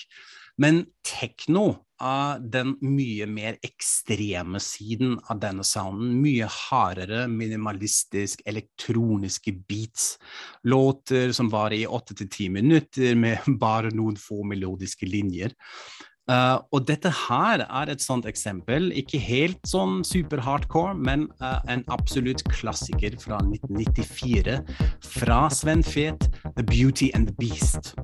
Men 0.56 0.86
tekno 1.04 1.84
er 2.00 2.40
den 2.40 2.78
mye 2.80 3.28
mer 3.28 3.60
ekstreme 3.60 4.56
siden 4.64 5.18
av 5.28 5.44
denne 5.44 5.66
sounden. 5.68 6.16
Mye 6.24 6.48
hardere, 6.48 7.26
minimalistisk, 7.28 8.40
elektroniske 8.48 9.52
beats. 9.68 10.14
Låter 10.64 11.36
som 11.36 11.52
varer 11.52 11.82
i 11.82 11.86
åtte 11.86 12.16
til 12.16 12.32
ti 12.32 12.48
minutter 12.48 13.12
med 13.20 13.52
bare 13.66 13.92
noen 13.92 14.16
få 14.16 14.46
melodiske 14.48 15.12
linjer. 15.12 15.52
Uh, 16.30 16.60
og 16.70 16.84
dette 16.86 17.10
her 17.26 17.64
er 17.64 17.90
et 17.90 18.02
sånt 18.04 18.28
eksempel. 18.30 18.92
Ikke 18.94 19.18
helt 19.18 19.58
sånn 19.66 20.04
super 20.06 20.42
hardcore, 20.46 20.94
men 20.94 21.26
uh, 21.42 21.58
en 21.66 21.82
absolutt 21.90 22.44
klassiker 22.52 23.16
fra 23.18 23.40
1994 23.42 24.60
fra 25.16 25.40
Sven 25.50 25.82
Fet, 25.82 26.30
'The 26.54 26.68
Beauty 26.70 27.10
and 27.18 27.32
the 27.32 27.34
Beast'. 27.40 27.96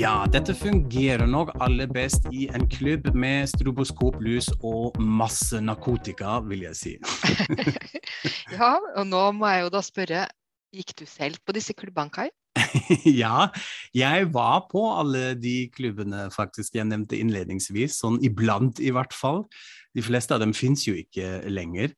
Ja, 0.00 0.22
dette 0.32 0.54
fungerer 0.56 1.26
nok 1.28 1.50
aller 1.60 1.88
best 1.92 2.24
i 2.32 2.46
en 2.56 2.62
klubb 2.72 3.10
med 3.12 3.50
stroboskoplys 3.50 4.46
og 4.64 4.94
masse 4.96 5.58
narkotika, 5.60 6.38
vil 6.48 6.62
jeg 6.64 6.76
si. 6.78 6.92
ja, 8.56 8.70
og 8.80 9.04
nå 9.10 9.20
må 9.36 9.50
jeg 9.50 9.66
jo 9.66 9.72
da 9.74 9.82
spørre, 9.84 10.22
gikk 10.72 10.94
du 11.02 11.02
selv 11.04 11.36
på 11.44 11.52
disse 11.52 11.76
klubbene, 11.76 12.08
Kai? 12.14 12.30
ja, 13.22 13.50
jeg 13.92 14.30
var 14.32 14.62
på 14.70 14.86
alle 14.88 15.34
de 15.36 15.68
klubbene 15.74 16.30
faktisk 16.32 16.78
jeg 16.78 16.88
nevnte 16.88 17.20
innledningsvis, 17.20 17.98
sånn 18.00 18.16
iblant 18.24 18.80
i 18.80 18.94
hvert 18.96 19.12
fall. 19.12 19.44
De 19.92 20.06
fleste 20.06 20.32
av 20.32 20.40
dem 20.40 20.56
fins 20.56 20.86
jo 20.88 20.94
ikke 20.96 21.42
lenger. 21.52 21.92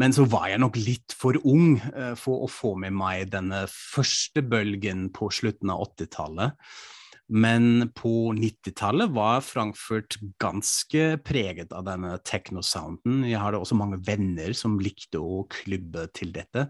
Men 0.00 0.16
så 0.16 0.26
var 0.26 0.48
jeg 0.50 0.64
nok 0.64 0.80
litt 0.80 1.14
for 1.14 1.38
ung 1.46 1.78
uh, 1.92 2.18
for 2.18 2.48
å 2.48 2.50
få 2.50 2.74
med 2.82 2.98
meg 2.98 3.30
denne 3.36 3.62
første 3.70 4.42
bølgen 4.42 5.06
på 5.14 5.30
slutten 5.38 5.70
av 5.70 5.86
80-tallet. 5.92 6.58
Men 7.32 7.88
på 7.96 8.34
90-tallet 8.36 9.12
var 9.16 9.40
Frankfurt 9.40 10.18
ganske 10.42 11.14
preget 11.24 11.72
av 11.72 11.86
denne 11.88 12.18
techno-sounden. 12.20 13.22
Jeg 13.24 13.40
hadde 13.40 13.60
også 13.62 13.78
mange 13.80 14.00
venner 14.04 14.52
som 14.56 14.76
likte 14.82 15.22
å 15.22 15.46
klubbe 15.52 16.04
til 16.16 16.34
dette. 16.36 16.68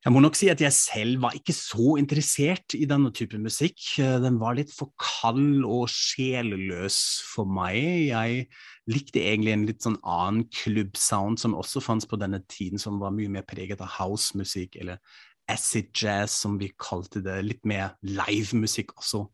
Jeg 0.00 0.14
må 0.14 0.22
nok 0.24 0.36
si 0.38 0.46
at 0.48 0.62
jeg 0.64 0.72
selv 0.72 1.18
var 1.26 1.34
ikke 1.36 1.52
så 1.52 1.98
interessert 2.00 2.72
i 2.72 2.86
denne 2.88 3.10
type 3.12 3.36
musikk. 3.36 3.76
Den 4.00 4.38
var 4.40 4.56
litt 4.56 4.72
for 4.72 4.94
kald 4.96 5.60
og 5.68 5.90
sjeleløs 5.92 6.96
for 7.28 7.44
meg. 7.44 8.08
Jeg 8.08 8.46
likte 8.88 9.20
egentlig 9.20 9.52
en 9.52 9.66
litt 9.68 9.84
sånn 9.84 9.98
annen 10.00 10.46
klubbsound 10.56 11.36
som 11.42 11.52
også 11.52 11.84
fantes 11.84 12.08
på 12.08 12.16
denne 12.16 12.40
tiden, 12.48 12.80
som 12.80 12.96
var 13.02 13.12
mye 13.12 13.28
mer 13.28 13.44
preget 13.44 13.84
av 13.84 13.92
housemusikk 13.98 14.80
eller 14.80 15.04
acid 15.50 15.90
jazz, 15.96 16.34
som 16.42 16.56
vi 16.60 16.70
kalte 16.80 17.22
det. 17.24 17.38
Litt 17.46 17.66
mer 17.68 17.96
livemusikk 18.06 18.94
også. 18.98 19.24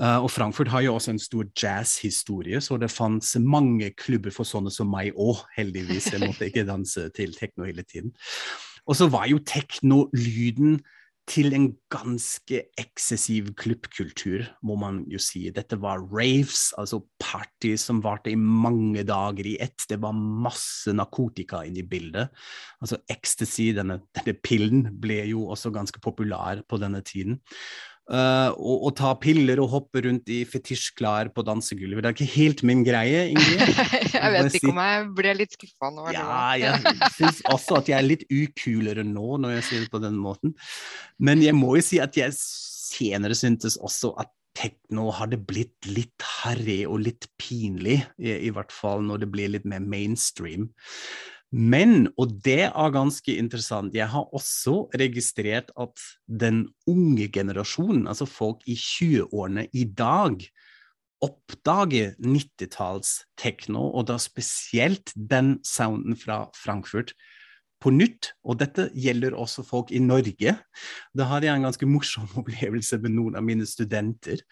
Uh, 0.00 0.18
og 0.24 0.30
Frankfurt 0.34 0.72
har 0.74 0.84
jo 0.86 0.96
også 0.96 1.14
en 1.14 1.22
stor 1.22 1.46
jazzhistorie, 1.50 2.60
så 2.64 2.78
det 2.80 2.92
fantes 2.92 3.36
mange 3.40 3.92
klubber 3.98 4.34
for 4.34 4.48
sånne 4.48 4.72
som 4.74 4.90
meg 4.92 5.14
òg, 5.14 5.44
heldigvis. 5.56 6.12
Jeg 6.12 6.24
måtte 6.26 6.50
ikke 6.50 6.66
danse 6.68 7.08
til 7.16 7.34
tekno 7.36 7.68
hele 7.68 7.86
tiden. 7.86 8.14
Og 8.84 8.98
så 8.98 9.08
var 9.08 9.28
jo 9.30 9.40
teknolyden 9.40 10.78
til 11.30 11.54
en 11.56 11.70
ganske 11.92 12.58
eksessiv 12.80 13.52
klubbkultur, 13.56 14.44
må 14.66 14.76
man 14.80 15.00
jo 15.10 15.20
si. 15.22 15.46
Dette 15.54 15.78
var 15.80 16.02
raves, 16.12 16.66
altså 16.80 17.00
party 17.22 17.74
som 17.80 18.02
varte 18.04 18.32
i 18.32 18.36
mange 18.38 19.06
dager 19.08 19.48
i 19.48 19.56
ett. 19.64 19.86
Det 19.88 20.00
var 20.02 20.12
masse 20.16 20.92
narkotika 20.92 21.62
inne 21.64 21.80
i 21.80 21.88
bildet. 21.88 22.28
Altså 22.84 23.00
ecstasy, 23.08 23.70
denne, 23.76 24.02
denne 24.16 24.36
pillen, 24.44 24.86
ble 25.00 25.22
jo 25.30 25.48
også 25.54 25.72
ganske 25.74 26.02
populær 26.04 26.60
på 26.68 26.80
denne 26.82 27.00
tiden. 27.06 27.40
Uh, 28.04 28.52
og, 28.60 28.82
og, 28.84 28.90
ta 28.98 29.14
piller 29.16 29.62
og 29.62 29.70
hoppe 29.72 30.02
rundt 30.04 30.28
i 30.28 30.42
fetisjklær 30.44 31.30
på 31.32 31.40
dansegulvet. 31.46 32.02
Det 32.04 32.10
er 32.10 32.16
ikke 32.18 32.34
helt 32.34 32.62
min 32.68 32.82
greie, 32.84 33.22
Ingrid. 33.32 33.80
jeg 34.12 34.34
vet 34.34 34.58
ikke 34.58 34.72
om 34.74 34.80
jeg 34.82 35.06
ble 35.16 35.32
litt 35.38 35.56
skuffa 35.56 35.88
nå. 35.94 36.04
Ja, 36.12 36.36
jeg 36.60 37.00
syns 37.16 37.40
også 37.48 37.80
at 37.80 37.88
jeg 37.88 37.96
er 37.96 38.04
litt 38.04 38.26
ukulere 38.28 39.06
nå, 39.08 39.38
når 39.40 39.56
jeg 39.56 39.66
sier 39.70 39.86
det 39.86 39.92
på 39.94 40.02
den 40.04 40.20
måten. 40.20 40.52
Men 41.16 41.40
jeg 41.44 41.56
må 41.56 41.78
jo 41.78 41.86
si 41.86 42.02
at 42.04 42.20
jeg 42.20 42.36
senere 42.36 43.38
syntes 43.38 43.80
også 43.80 44.12
at 44.20 44.32
tekno 44.54 45.08
hadde 45.16 45.40
blitt 45.40 45.88
litt 45.88 46.28
harry 46.44 46.82
og 46.86 47.00
litt 47.08 47.26
pinlig, 47.40 48.02
i, 48.20 48.36
i 48.36 48.52
hvert 48.54 48.72
fall 48.72 49.00
når 49.08 49.24
det 49.24 49.30
blir 49.32 49.54
litt 49.56 49.64
mer 49.68 49.80
mainstream. 49.80 50.68
Men, 51.54 52.08
og 52.18 52.32
det 52.42 52.64
er 52.66 52.94
ganske 52.94 53.36
interessant, 53.38 53.94
jeg 53.94 54.08
har 54.10 54.26
også 54.34 54.88
registrert 54.98 55.70
at 55.78 56.02
den 56.26 56.64
unge 56.90 57.28
generasjonen, 57.30 58.08
altså 58.10 58.26
folk 58.26 58.64
i 58.66 58.74
20-årene 58.74 59.68
i 59.70 59.84
dag, 59.86 60.42
oppdager 61.22 62.16
90-talls 62.18 63.20
tekno, 63.40 63.86
og 63.94 64.08
da 64.10 64.18
spesielt 64.20 65.14
den 65.14 65.60
sounden 65.64 66.18
fra 66.18 66.48
Frankfurt, 66.58 67.14
på 67.84 67.92
nytt. 67.92 68.32
Og 68.48 68.58
dette 68.60 68.88
gjelder 68.96 69.36
også 69.36 69.64
folk 69.66 69.92
i 69.92 70.00
Norge. 70.02 70.56
Da 71.14 71.28
hadde 71.28 71.50
jeg 71.50 71.60
en 71.60 71.68
ganske 71.68 71.88
morsom 71.88 72.30
opplevelse 72.40 72.98
med 73.04 73.14
noen 73.14 73.38
av 73.38 73.46
mine 73.46 73.68
studenter. 73.68 74.42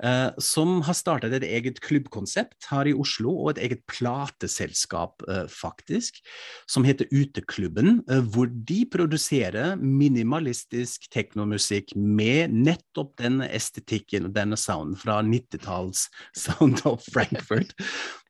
Uh, 0.00 0.32
som 0.40 0.78
har 0.86 0.96
startet 0.96 1.34
et 1.36 1.44
eget 1.44 1.80
klubbkonsept 1.84 2.70
her 2.70 2.88
i 2.88 2.94
Oslo, 2.96 3.34
og 3.34 3.50
et 3.52 3.64
eget 3.66 3.82
plateselskap, 3.90 5.20
uh, 5.28 5.44
faktisk, 5.52 6.22
som 6.70 6.86
heter 6.88 7.10
Uteklubben, 7.12 8.00
uh, 8.08 8.22
hvor 8.32 8.48
de 8.48 8.78
produserer 8.88 9.74
minimalistisk 9.76 11.04
teknomusikk 11.12 11.92
med 11.96 12.54
nettopp 12.54 13.12
denne 13.20 13.50
estetikken 13.52 14.30
og 14.30 14.36
denne 14.38 14.56
sounden 14.60 14.96
fra 14.96 15.20
90-talls 15.26 16.06
Sound 16.36 16.80
of 16.88 17.04
Frankfurt. 17.12 17.76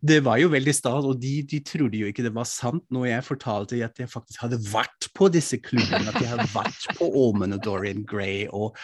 Det 0.01 0.23
var 0.25 0.41
jo 0.41 0.51
veldig 0.51 0.73
stas, 0.75 1.07
og 1.07 1.21
de, 1.23 1.43
de, 1.47 1.61
trodde 1.63 1.99
jo 2.01 2.09
ikke 2.11 2.25
det 2.25 2.33
var 2.35 2.49
sant 2.49 2.87
når 2.91 3.11
jeg 3.11 3.27
fortalte 3.27 3.81
at 3.85 4.01
jeg 4.01 4.11
faktisk 4.11 4.43
hadde 4.43 4.59
vært 4.73 5.11
på 5.15 5.29
disse 5.33 5.61
klubbene, 5.61 6.09
at 6.09 6.19
jeg 6.19 6.33
hadde 6.33 6.49
vært 6.55 6.87
på 6.97 7.11
Omen 7.21 7.55
og 7.55 7.63
Dorian 7.67 8.03
Gray 8.09 8.47
og 8.49 8.79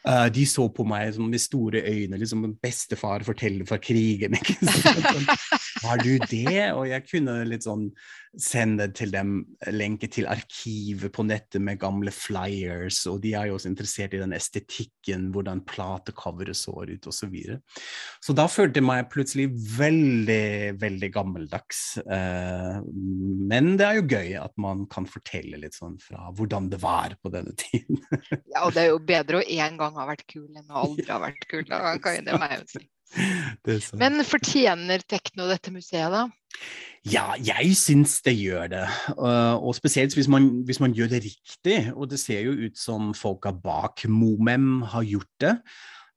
Uh, 0.00 0.30
de 0.32 0.46
så 0.48 0.64
på 0.72 0.84
meg 0.88 1.10
som 1.12 1.26
med 1.28 1.42
store 1.42 1.82
øyne, 1.84 2.16
liksom 2.20 2.46
bestefar 2.62 3.24
forteller 3.26 3.68
fra 3.68 3.76
krigen. 3.82 4.38
ikke 4.38 4.56
sant? 4.64 5.28
Har 5.84 6.00
du 6.00 6.14
det? 6.30 6.70
Og 6.72 6.86
jeg 6.88 7.04
kunne 7.10 7.42
litt 7.48 7.66
sånn 7.68 7.90
sende 8.38 8.86
til 8.94 9.10
dem 9.10 9.40
lenke 9.74 10.06
til 10.12 10.28
arkivet 10.30 11.10
på 11.14 11.24
nettet 11.26 11.62
med 11.64 11.80
gamle 11.82 12.12
flyers, 12.14 13.02
og 13.10 13.20
de 13.24 13.32
er 13.34 13.48
jo 13.48 13.56
også 13.56 13.70
interessert 13.72 14.14
i 14.14 14.20
den 14.20 14.34
estetikken, 14.36 15.28
hvordan 15.34 15.64
platecoveret 15.66 16.58
så 16.58 16.74
ut, 16.78 17.08
osv. 17.10 17.18
Så, 17.20 17.28
videre. 17.30 17.58
så 18.24 18.34
da 18.36 18.46
følte 18.48 18.80
jeg 18.80 18.86
meg 18.86 19.10
plutselig 19.12 19.48
veldig, 19.76 20.78
veldig 20.80 21.10
gammeldags. 21.12 21.82
Uh, 22.06 22.80
men 23.50 23.74
det 23.80 23.86
er 23.86 23.98
jo 23.98 24.06
gøy 24.08 24.38
at 24.40 24.54
man 24.62 24.86
kan 24.90 25.08
fortelle 25.10 25.60
litt 25.60 25.76
sånn 25.76 25.98
fra 26.00 26.30
hvordan 26.36 26.70
det 26.72 26.80
var 26.82 27.18
på 27.20 27.34
denne 27.34 27.52
tiden. 27.60 28.00
ja, 28.54 28.64
og 28.64 28.72
det 28.76 28.86
er 28.86 28.94
jo 28.94 29.02
bedre 29.04 29.42
å 29.42 29.44
én 29.44 29.76
gang 29.80 29.98
ha 29.98 30.08
vært 30.08 30.24
kul 30.30 30.48
enn 30.48 30.70
å 30.70 30.86
aldri 30.86 31.10
ha 31.10 31.20
vært 31.22 31.46
kul. 31.50 31.66
Da 31.68 31.98
kan 32.00 32.24
det 32.26 32.40
meg 32.40 32.56
jo 32.62 32.64
si. 32.78 32.86
Men 34.02 34.22
fortjener 34.26 35.02
tekno 35.08 35.48
dette 35.50 35.72
museet, 35.74 36.12
da? 36.12 36.26
Ja, 37.08 37.32
jeg 37.40 37.72
syns 37.80 38.18
det 38.26 38.34
gjør 38.36 38.66
det. 38.74 38.82
Og 39.16 39.72
spesielt 39.78 40.14
hvis 40.16 40.28
man, 40.28 40.50
hvis 40.68 40.82
man, 40.82 40.92
gjør 40.92 41.14
det 41.14 41.22
riktig. 41.24 41.78
Og 41.94 42.10
det 42.10 42.20
ser 42.20 42.44
jo 42.44 42.52
ut 42.66 42.76
som 42.78 43.14
folka 43.16 43.54
bak 43.56 44.04
Momem 44.08 44.82
har 44.92 45.06
gjort 45.08 45.32
det. 45.40 45.54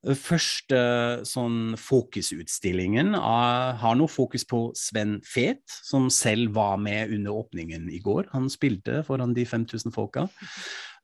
Første 0.03 0.77
sånn 1.23 1.77
fokusutstillingen 1.79 3.13
uh, 3.15 3.71
har 3.79 3.93
noe 3.95 4.11
fokus 4.11 4.43
på 4.43 4.65
Sven 4.75 5.21
Fet, 5.23 5.63
som 5.87 6.09
selv 6.11 6.57
var 6.57 6.75
med 6.75 7.13
under 7.15 7.37
åpningen 7.39 7.87
i 7.87 8.01
går. 8.03 8.27
Han 8.33 8.49
spilte 8.51 8.99
foran 9.07 9.31
de 9.37 9.45
5000 9.47 9.95
folka. 9.95 10.27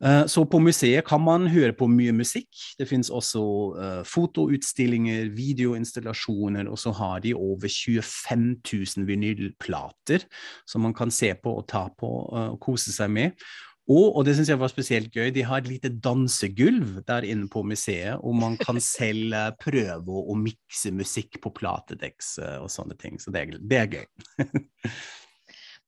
Eh, 0.06 0.26
så 0.32 0.46
på 0.48 0.62
museet 0.64 1.04
kan 1.08 1.22
man 1.24 1.48
høre 1.52 1.74
på 1.76 1.88
mye 1.92 2.14
musikk. 2.16 2.50
Det 2.80 2.88
finnes 2.88 3.12
også 3.12 3.42
uh, 3.76 4.02
fotoutstillinger, 4.08 5.28
videoinstallasjoner, 5.36 6.70
og 6.72 6.80
så 6.80 6.94
har 6.96 7.20
de 7.26 7.36
over 7.36 7.68
25 7.68 8.46
000 8.64 9.08
vinylplater 9.10 10.24
som 10.68 10.88
man 10.88 10.96
kan 10.96 11.12
se 11.12 11.34
på 11.36 11.58
og 11.60 11.68
ta 11.68 11.90
på 12.00 12.14
uh, 12.32 12.54
og 12.54 12.62
kose 12.64 12.96
seg 12.96 13.12
med. 13.12 13.50
Og, 13.90 14.20
og 14.20 14.24
det 14.24 14.36
syns 14.38 14.52
jeg 14.52 14.62
var 14.62 14.70
spesielt 14.70 15.10
gøy, 15.12 15.32
de 15.34 15.44
har 15.50 15.64
et 15.64 15.68
lite 15.68 15.90
dansegulv 15.90 17.00
der 17.08 17.26
inne 17.26 17.50
på 17.50 17.64
museet, 17.66 18.22
og 18.22 18.38
man 18.38 18.56
kan 18.62 18.80
selv 18.96 19.34
prøve 19.60 20.14
å, 20.14 20.28
å 20.32 20.38
mikse 20.38 20.94
musikk 20.96 21.42
på 21.44 21.52
platedeks 21.58 22.38
og 22.62 22.70
sånne 22.72 22.96
ting. 23.02 23.18
Så 23.20 23.34
det 23.36 23.42
er, 23.42 23.58
det 23.60 23.82
er 23.82 23.98
gøy. 23.98 24.06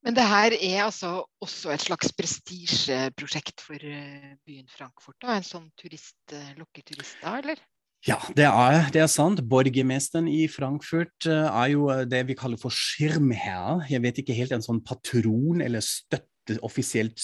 Men 0.02 0.16
det 0.18 0.24
her 0.26 0.56
er 0.56 0.80
altså 0.88 1.12
også 1.44 1.76
et 1.76 1.84
slags 1.84 2.10
prestisjeprosjekt 2.18 3.62
for 3.62 3.78
eh, 3.86 4.34
byen 4.48 4.70
Frankfurt? 4.72 5.20
Da. 5.22 5.36
En 5.36 5.46
sånn 5.46 5.68
turist 5.78 6.34
eh, 6.34 6.56
lokker 6.58 6.86
turister, 6.88 7.38
eller? 7.44 7.62
Ja, 8.08 8.18
det 8.34 8.48
er, 8.50 8.88
det 8.90 9.04
er, 9.04 9.10
sant. 9.14 9.44
Borgermesteren 9.46 10.26
i 10.26 10.48
Frankfurt 10.50 11.28
eh, 11.30 11.46
er 11.46 11.74
jo 11.76 11.86
det 12.10 12.24
vi 12.32 12.38
kaller 12.38 12.58
for 12.62 12.74
skirmherr. 12.74 13.86
Jeg 13.94 14.02
vet 14.02 14.24
ikke 14.24 14.38
helt 14.40 14.56
en 14.58 14.66
sånn 14.66 14.82
patron 14.82 15.62
eller 15.62 15.86
støtte 15.86 16.58
offisielt 16.66 17.22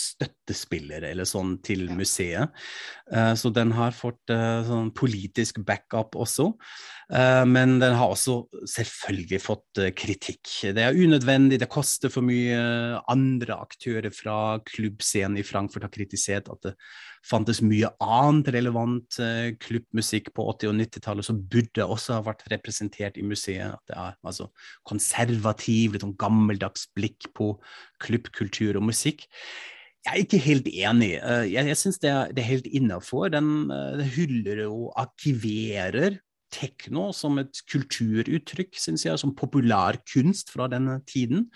støttespiller 0.48 1.04
eller 1.04 1.28
sånn 1.28 1.58
til 1.64 1.88
museet. 1.92 2.52
Uh, 3.12 3.34
så 3.36 3.52
den 3.52 3.72
har 3.76 3.96
fått 3.96 4.32
uh, 4.32 4.64
sånn 4.68 4.92
politisk 4.96 5.60
backup 5.66 6.16
også. 6.16 6.54
Uh, 7.12 7.44
men 7.48 7.80
den 7.80 7.96
har 7.96 8.12
også 8.12 8.48
selvfølgelig 8.68 9.42
fått 9.44 9.82
kritikk. 9.96 10.74
Det 10.76 10.84
er 10.84 10.96
unødvendig, 10.96 11.60
det 11.60 11.70
koster 11.72 12.12
for 12.12 12.26
mye. 12.26 12.58
Andre 13.08 13.60
aktører 13.60 14.12
fra 14.12 14.60
klubbscenen 14.68 15.40
i 15.40 15.46
Frankfurt 15.46 15.88
har 15.88 15.94
kritisert 15.94 16.50
at 16.52 16.64
det 16.66 16.74
fantes 17.28 17.60
mye 17.64 17.90
annet 18.04 18.52
relevant 18.56 19.18
klubbmusikk 19.60 20.30
på 20.36 20.46
80- 20.54 20.70
og 20.72 20.78
90-tallet 20.80 21.28
som 21.28 21.40
burde 21.52 21.84
også 21.84 22.18
ha 22.18 22.26
vært 22.28 22.46
representert 22.54 23.18
i 23.20 23.26
museet. 23.28 23.74
At 23.74 23.84
det 23.90 23.98
er 24.00 24.20
altså 24.28 24.50
konservativ, 24.88 25.96
litt 25.96 26.06
sånn 26.06 26.16
gammeldags 26.20 26.88
blikk 26.96 27.30
på 27.38 27.54
klubbkultur 28.04 28.80
og 28.80 28.88
musikk. 28.92 29.28
Jeg 30.08 30.16
er 30.16 30.24
ikke 30.24 30.40
helt 30.40 30.68
enig. 30.72 31.10
Eh, 31.20 31.50
jeg, 31.52 31.68
jeg 31.68 31.78
syns 31.82 31.98
det, 32.00 32.12
det, 32.32 32.40
er 32.40 32.54
helt 32.54 32.68
innafor. 32.72 33.28
Den, 33.34 33.68
eh, 33.76 34.06
hyller 34.16 34.62
og 34.70 34.94
arkiverer 34.96 36.22
tekno 36.54 37.10
som 37.12 37.36
et 37.42 37.60
kulturuttrykk, 37.68 38.72
syns 38.80 39.04
jeg, 39.04 39.20
som 39.20 39.36
populær 39.36 40.00
kunst 40.08 40.54
fra 40.54 40.70
denne 40.72 41.02
tiden. 41.12 41.50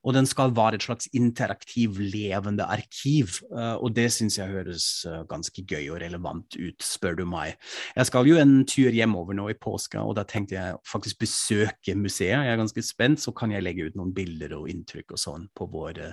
Og 0.00 0.16
den 0.16 0.24
skal 0.24 0.54
være 0.56 0.78
et 0.78 0.86
slags 0.86 1.10
interaktiv, 1.12 1.98
levende 2.00 2.64
arkiv. 2.64 3.36
Eh, 3.52 3.76
og 3.76 3.92
det 3.98 4.06
syns 4.16 4.40
jeg 4.40 4.48
høres 4.48 4.88
ganske 5.28 5.66
gøy 5.68 5.92
og 5.92 6.00
relevant 6.00 6.56
ut, 6.56 6.80
spør 6.80 7.20
du 7.20 7.26
meg. 7.28 7.60
Jeg 8.00 8.08
skal 8.08 8.32
jo 8.32 8.40
en 8.40 8.62
tur 8.64 8.96
hjemover 8.96 9.36
nå 9.36 9.50
i 9.52 9.58
påska, 9.60 10.00
og 10.00 10.16
da 10.16 10.24
tenkte 10.24 10.56
jeg 10.56 10.80
faktisk 10.88 11.20
besøke 11.26 11.98
museet. 12.00 12.32
Jeg 12.32 12.56
er 12.56 12.64
ganske 12.64 12.88
spent, 12.94 13.20
så 13.20 13.36
kan 13.36 13.52
jeg 13.52 13.68
legge 13.68 13.92
ut 13.92 14.00
noen 14.00 14.16
bilder 14.16 14.56
og 14.56 14.72
inntrykk 14.72 15.18
og 15.18 15.24
sånn 15.28 15.46
på 15.52 15.68
vår 15.68 16.06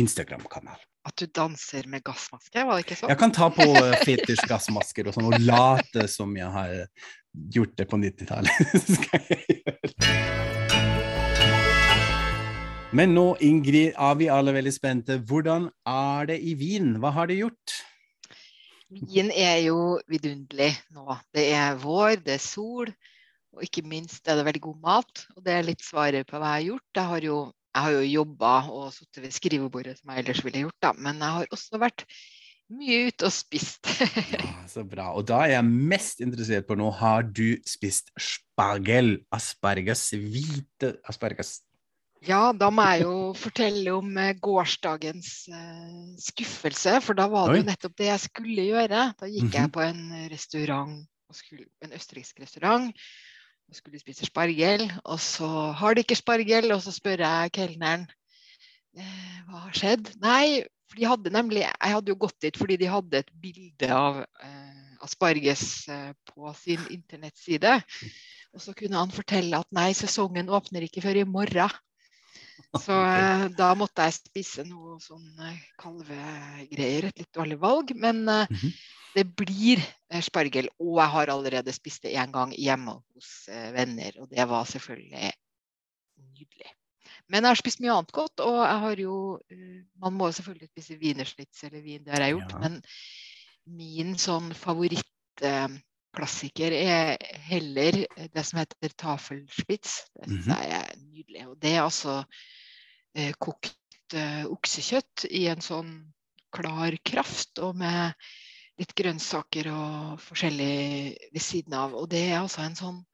Instagram-kanal. 0.00 0.80
At 1.04 1.20
du 1.20 1.26
danser 1.28 1.84
med 1.92 2.00
gassmaske, 2.00 2.62
var 2.64 2.78
det 2.78 2.86
ikke 2.86 2.96
sånn? 2.96 3.10
Jeg 3.12 3.20
kan 3.20 3.32
ta 3.36 3.50
på 3.52 3.66
eh, 3.76 3.96
fetisj 4.08 4.46
gassmasker 4.48 5.10
og 5.10 5.16
sånn, 5.16 5.26
og 5.28 5.42
late 5.44 6.06
som 6.08 6.30
jeg 6.38 6.48
har 6.54 6.70
gjort 7.52 7.74
det 7.76 7.84
på 7.90 7.98
90-tallet. 8.00 8.70
skal 8.96 9.26
jeg 9.28 9.58
gjøre. 9.58 9.92
Men 12.94 13.10
nå, 13.10 13.24
Ingrid, 13.42 13.92
er 13.98 14.14
vi 14.16 14.30
alle 14.30 14.54
veldig 14.54 14.72
spente. 14.72 15.18
Hvordan 15.28 15.66
er 15.90 16.28
det 16.30 16.38
i 16.40 16.54
Wien? 16.56 16.94
Hva 17.02 17.10
har 17.16 17.28
du 17.28 17.34
gjort? 17.36 17.74
Wien 18.94 19.28
er 19.34 19.58
jo 19.66 19.98
vidunderlig 20.08 20.70
nå. 20.94 21.18
Det 21.34 21.48
er 21.52 21.74
vår, 21.82 22.22
det 22.22 22.38
er 22.38 22.44
sol, 22.44 22.88
og 23.52 23.66
ikke 23.66 23.84
minst 23.90 24.24
er 24.30 24.38
det 24.38 24.46
veldig 24.46 24.62
god 24.70 24.80
mat. 24.86 25.24
Og 25.34 25.44
det 25.44 25.52
er 25.58 25.68
litt 25.68 25.84
svaret 25.84 26.30
på 26.30 26.38
hva 26.38 26.54
jeg 26.54 26.62
har 26.62 26.66
gjort. 26.70 26.88
Jeg 26.96 27.10
har 27.12 27.28
jo 27.28 27.38
jeg 27.74 27.82
har 27.82 27.90
jo 27.96 28.06
jobba 28.06 28.54
og 28.70 28.92
sittet 28.94 29.24
ved 29.24 29.34
skrivebordet 29.34 29.98
som 29.98 30.12
jeg 30.14 30.22
ellers 30.24 30.44
ville 30.46 30.64
gjort, 30.64 30.78
da. 30.82 30.92
Men 30.94 31.18
jeg 31.18 31.36
har 31.38 31.46
også 31.50 31.80
vært 31.82 32.04
mye 32.74 33.10
ute 33.10 33.26
og 33.28 33.34
spist. 33.34 33.90
Ja, 34.32 34.54
så 34.74 34.84
bra. 34.88 35.10
Og 35.18 35.26
da 35.28 35.42
er 35.44 35.56
jeg 35.56 35.66
mest 35.68 36.22
interessert 36.24 36.66
på 36.68 36.76
nå, 36.78 36.88
har 37.02 37.26
du 37.26 37.58
spist 37.68 38.12
spargel? 38.16 39.18
Asparges, 39.34 40.06
hvite 40.16 40.94
asparges? 41.10 41.58
Ja, 42.24 42.54
da 42.56 42.70
må 42.72 42.86
jeg 42.88 43.02
jo 43.04 43.16
fortelle 43.36 43.92
om 43.98 44.14
eh, 44.16 44.30
gårsdagens 44.40 45.32
uh, 45.52 46.14
skuffelse, 46.24 46.94
for 47.04 47.18
da 47.18 47.26
var 47.28 47.50
det 47.52 47.58
jo 47.60 47.66
nettopp 47.68 47.98
det 48.00 48.06
jeg 48.08 48.22
skulle 48.22 48.64
gjøre. 48.70 49.02
Da 49.20 49.28
gikk 49.28 49.50
Mhm. 49.50 49.58
jeg 49.58 49.72
på 49.74 49.82
en 49.84 50.00
restaurant, 50.32 50.94
en 51.84 51.92
østerriksk 51.98 52.40
restaurant, 52.40 52.88
og 53.68 53.78
skulle 53.78 54.00
spise 54.02 54.28
spargel. 54.28 54.86
Og 55.04 55.20
så 55.22 55.48
har 55.78 55.94
de 55.94 56.04
ikke 56.04 56.18
spargel, 56.18 56.72
og 56.74 56.82
så 56.84 56.94
spør 56.94 57.24
jeg 57.24 57.54
kelneren 57.56 58.06
eh, 58.98 59.40
hva 59.48 59.66
har 59.66 59.76
skjedd. 59.76 60.12
Nei, 60.22 60.64
for 60.90 61.00
de 61.00 61.08
hadde 61.08 61.32
nemlig 61.34 61.64
Jeg 61.64 61.94
hadde 61.96 62.12
jo 62.12 62.20
gått 62.26 62.36
dit 62.44 62.58
fordi 62.60 62.76
de 62.78 62.90
hadde 62.90 63.22
et 63.24 63.32
bilde 63.42 63.90
av 63.90 64.20
eh, 64.22 64.94
asparges 65.04 65.64
eh, 65.92 66.12
på 66.30 66.52
sin 66.58 66.84
internettside. 66.94 67.78
Og 68.54 68.62
så 68.62 68.74
kunne 68.78 69.00
han 69.00 69.14
fortelle 69.14 69.58
at 69.58 69.70
nei, 69.74 69.90
sesongen 69.96 70.52
åpner 70.52 70.86
ikke 70.86 71.02
før 71.04 71.24
i 71.24 71.26
morgen. 71.26 71.74
Så 72.80 72.96
eh, 73.18 73.46
da 73.56 73.70
måtte 73.78 74.06
jeg 74.06 74.18
spise 74.18 74.64
noe 74.68 74.98
sånn 75.02 75.24
eh, 75.42 75.62
kalvegreier. 75.80 77.10
Et 77.10 77.24
litt 77.24 77.32
dårlig 77.34 77.58
valg. 77.62 77.94
Men 77.96 78.24
eh, 78.28 78.46
-hmm. 78.50 78.76
det 79.14 79.24
blir 79.36 79.82
eh, 80.10 80.22
spargel. 80.22 80.70
Og 80.78 81.00
jeg 81.00 81.10
har 81.16 81.34
allerede 81.34 81.72
spist 81.72 82.02
det 82.02 82.14
én 82.14 82.32
gang 82.32 82.52
hjemme 82.52 83.00
hos 83.14 83.48
eh, 83.48 83.72
venner, 83.72 84.20
og 84.20 84.30
det 84.30 84.48
var 84.48 84.64
selvfølgelig 84.64 85.32
nydelig. 86.34 86.70
Men 87.28 87.44
jeg 87.44 87.50
har 87.50 87.56
spist 87.62 87.80
mye 87.80 87.92
annet 87.92 88.12
godt, 88.12 88.40
og 88.40 88.60
jeg 88.60 88.78
har 88.84 89.00
jo 89.00 89.40
eh, 89.50 89.82
Man 90.00 90.12
må 90.12 90.32
selvfølgelig 90.32 90.68
spise 90.68 90.98
wienerschnitz 91.00 91.64
eller 91.64 91.80
vin, 91.80 92.04
det 92.04 92.12
har 92.12 92.20
jeg 92.20 92.36
gjort. 92.36 92.52
Ja. 92.52 92.58
Men 92.58 92.82
min 93.64 94.18
sånn 94.18 94.52
favorittklassiker 96.14 96.72
er 96.72 97.16
heller 97.48 98.04
det 98.34 98.44
som 98.46 98.60
heter 98.60 98.92
tafelspitz. 98.96 100.10
Det 100.14 100.28
synes 100.28 100.46
Mhm. 100.46 100.56
jeg 100.56 100.70
er 100.70 100.96
nydelig. 100.96 101.46
Og 101.48 101.60
det 101.60 101.72
er 101.74 101.82
altså 101.82 102.24
eh, 103.16 103.32
kokt 103.40 103.74
eh, 104.14 104.44
oksekjøtt 104.46 105.26
i 105.30 105.46
en 105.48 105.60
sånn 105.60 106.12
klar 106.52 106.96
kraft, 107.04 107.58
og 107.58 107.76
med 107.76 108.14
litt 108.78 108.94
grønnsaker 108.94 109.66
og 109.70 110.20
forskjellig 110.20 111.16
ved 111.32 111.40
siden 111.40 111.74
av. 111.74 111.94
Og 111.94 112.08
det 112.08 112.30
er 112.30 112.40
altså 112.40 112.62
en 112.62 112.74
sånn 112.76 113.04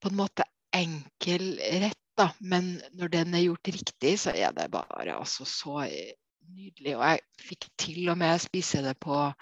på 0.00 0.08
en 0.10 0.16
måte 0.16 0.44
enkel 0.72 1.58
rett, 1.58 1.98
da. 2.16 2.32
Men 2.40 2.80
når 2.94 3.08
den 3.10 3.34
er 3.34 3.44
gjort 3.48 3.68
riktig, 3.68 4.18
så 4.18 4.30
er 4.34 4.52
det 4.52 4.70
bare 4.70 5.16
altså 5.18 5.44
så 5.44 5.84
nydelig. 6.54 6.96
Og 6.96 7.02
jeg 7.04 7.20
fikk 7.40 7.68
til 7.78 8.08
og 8.10 8.18
med 8.18 8.40
spise 8.40 8.82
det 8.82 8.98
på 9.00 9.32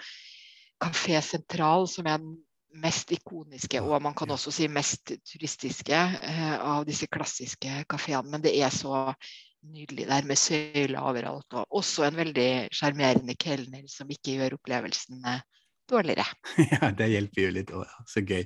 Kafé 0.83 1.21
Sentral, 1.21 1.87
som 1.87 2.05
er 2.07 2.17
den 2.17 2.37
mest 2.81 3.11
ikoniske, 3.13 3.81
og 3.81 4.01
man 4.01 4.15
kan 4.17 4.31
også 4.33 4.51
si 4.53 4.67
mest 4.71 5.13
turistiske 5.29 5.97
eh, 5.97 6.53
av 6.57 6.85
disse 6.87 7.07
klassiske 7.11 7.83
kafeene. 7.89 8.31
Men 8.33 8.45
det 8.45 8.55
er 8.57 8.73
så 8.73 9.11
nydelig 9.63 10.07
der 10.09 10.27
med 10.27 10.39
søyler 10.39 11.01
overalt. 11.01 11.47
Og 11.53 11.79
også 11.79 12.07
en 12.07 12.19
veldig 12.19 12.49
sjarmerende 12.73 13.35
kelner 13.39 13.85
som 13.91 14.09
ikke 14.11 14.37
gjør 14.39 14.57
opplevelsen 14.59 15.23
dårligere. 15.89 16.25
Ja, 16.73 16.89
det 16.95 17.09
hjelper 17.11 17.45
jo 17.45 17.53
litt. 17.57 17.71
Å, 17.73 17.83
ja, 17.85 18.05
så 18.09 18.23
gøy. 18.25 18.43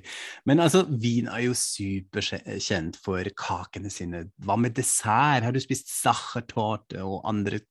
Men 0.48 0.62
altså, 0.64 0.84
Wien 0.88 1.30
er 1.32 1.44
jo 1.46 1.56
superkjent 1.56 2.98
for 3.02 3.32
kakene 3.38 3.92
sine. 3.92 4.26
Hva 4.44 4.58
med 4.60 4.76
dessert? 4.78 5.46
Har 5.46 5.54
du 5.54 5.60
spist 5.62 5.90
sachertorte 5.92 7.02
og 7.04 7.22
andre 7.28 7.62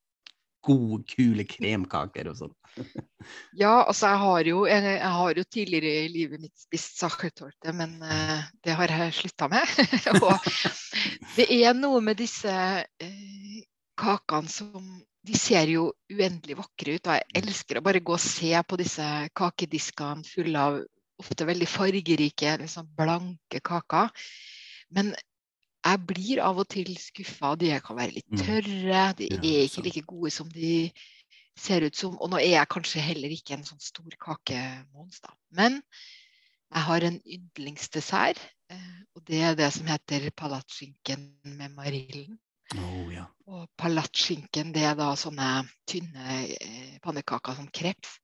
gode, 0.67 1.03
kule 1.09 1.45
kremkaker 1.47 2.31
og 2.31 2.41
sånn? 2.43 2.55
Ja, 3.57 3.81
altså 3.89 4.11
jeg 4.11 4.19
har 4.21 4.47
jo, 4.47 4.59
jeg, 4.69 4.83
jeg 4.85 5.11
har 5.17 5.39
jo 5.39 5.43
tidligere 5.51 6.03
i 6.05 6.11
livet 6.13 6.43
mitt 6.43 6.61
spist 6.61 6.99
sachertorte, 7.01 7.73
men 7.75 7.97
uh, 7.99 8.45
det 8.63 8.75
har 8.77 8.93
jeg 8.93 9.15
slutta 9.17 9.49
med. 9.51 9.73
og 10.21 10.45
det 11.35 11.47
er 11.57 11.75
noe 11.75 11.99
med 12.05 12.21
disse 12.21 12.53
uh, 12.53 13.57
kakene 13.97 14.53
som 14.53 14.85
De 15.27 15.35
ser 15.35 15.67
jo 15.67 15.89
uendelig 16.13 16.55
vakre 16.55 16.93
ut, 16.95 17.09
og 17.09 17.17
jeg 17.17 17.41
elsker 17.41 17.81
å 17.81 17.83
bare 17.83 17.99
gå 17.99 18.13
og 18.15 18.21
se 18.23 18.53
på 18.63 18.77
disse 18.79 19.07
kakediskene 19.35 20.23
fulle 20.23 20.61
av 20.69 20.77
ofte 21.19 21.47
veldig 21.49 21.67
fargerike, 21.67 22.53
liksom 22.61 22.87
blanke 22.95 23.59
kaker. 23.65 24.13
Men 24.95 25.11
jeg 25.85 26.01
blir 26.07 26.41
av 26.43 26.57
og 26.59 26.67
til 26.69 26.89
skuffa. 26.99 27.55
De 27.59 27.71
kan 27.83 27.97
være 27.97 28.15
litt 28.17 28.31
Mm. 28.31 28.41
tørre. 28.43 29.13
De 29.17 29.27
er 29.33 29.63
ikke 29.67 29.83
like 29.83 30.01
gode 30.07 30.31
som 30.31 30.49
de 30.49 30.91
ser 31.57 31.85
ut 31.85 31.95
som. 31.95 32.17
Og 32.21 32.29
nå 32.29 32.37
er 32.37 32.53
jeg 32.59 32.67
kanskje 32.69 33.01
heller 33.01 33.29
ikke 33.29 33.53
en 33.57 33.63
sånn 33.63 33.79
stor 33.81 34.09
kakemons, 34.19 35.19
da. 35.21 35.29
Men 35.51 35.81
jeg 36.73 36.83
har 36.83 37.01
en 37.07 37.21
yndlingsdessert, 37.25 38.39
eh, 38.69 38.99
og 39.15 39.23
det 39.25 39.41
er 39.41 39.55
det 39.55 39.71
som 39.73 39.87
heter 39.87 40.29
palatskinken 40.31 41.31
med 41.43 41.71
marillen. 41.71 42.37
Oh, 42.75 43.07
ja. 43.13 43.25
Og 43.47 43.69
palatskinken, 43.77 44.73
det 44.73 44.83
er 44.83 44.95
da 44.95 45.13
sånne 45.15 45.69
tynne 45.87 46.47
eh, 46.59 46.97
pannekaker 46.99 47.55
som 47.55 47.69
kreps 47.71 48.17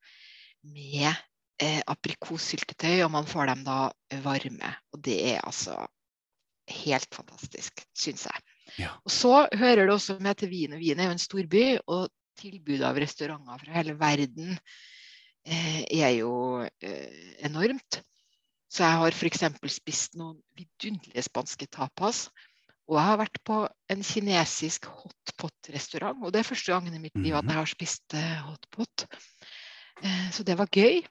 med 0.63 1.15
eh, 1.59 1.81
aprikossyltetøy, 1.87 3.03
og 3.05 3.11
man 3.11 3.25
får 3.25 3.45
dem 3.53 3.63
da 3.63 3.77
varme. 4.23 4.75
Og 4.91 5.01
det 5.01 5.17
er 5.31 5.41
altså 5.47 5.87
helt 6.69 7.15
fantastisk, 7.15 7.83
syns 7.97 8.25
jeg. 8.29 8.43
Ja. 8.79 8.89
Og 9.05 9.11
så 9.11 9.47
hører 9.53 9.85
det 9.85 9.93
også 9.93 10.17
med 10.23 10.35
til 10.39 10.49
Wien, 10.49 10.73
Wien 10.79 10.99
er 10.99 11.11
jo 11.11 11.17
en 11.17 11.21
storby, 11.21 11.77
og 11.87 12.09
tilbudet 12.39 12.85
av 12.87 12.97
restauranter 12.97 13.59
fra 13.61 13.75
hele 13.75 13.93
verden 13.99 14.55
eh, 15.45 15.83
er 15.93 16.09
jo 16.17 16.63
eh, 16.81 17.35
enormt. 17.45 18.01
Så 18.73 18.81
jeg 18.87 18.97
har 19.03 19.13
f.eks. 19.13 19.43
spist 19.69 20.15
noen 20.17 20.39
vidunderlige 20.57 21.21
spanske 21.27 21.67
tapas. 21.69 22.29
Og 22.89 22.97
jeg 22.97 23.05
har 23.05 23.19
vært 23.21 23.37
på 23.45 23.59
en 23.93 24.01
kinesisk 24.03 24.89
hotpot-restaurant, 24.89 26.23
og 26.25 26.33
det 26.33 26.41
er 26.41 26.47
første 26.49 26.73
gangen 26.73 26.95
i 26.97 26.99
mitt 26.99 27.15
liv 27.15 27.35
at 27.37 27.45
Mhm. 27.45 27.51
jeg 27.53 27.59
har 27.61 27.69
spist 27.69 28.13
eh, 28.17 28.41
hotpot. 28.47 29.05
Eh, 30.03 30.31
så 30.33 30.43
det 30.43 30.57
var 30.57 30.67
gøy. 30.67 31.03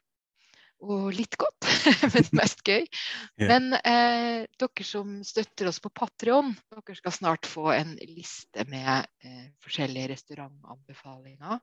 Og 0.83 1.13
litt 1.15 1.37
godt, 1.39 1.67
men 2.13 2.27
mest 2.35 2.63
gøy. 2.67 2.83
Men 3.51 3.71
eh, 3.79 4.43
dere 4.59 4.85
som 4.87 5.21
støtter 5.23 5.69
oss 5.71 5.79
på 5.83 5.91
Patrion, 5.95 6.51
dere 6.73 6.97
skal 6.97 7.15
snart 7.15 7.47
få 7.49 7.69
en 7.75 7.95
liste 8.09 8.65
med 8.67 9.07
eh, 9.23 9.47
forskjellige 9.63 10.11
restaurantanbefalinger. 10.13 11.59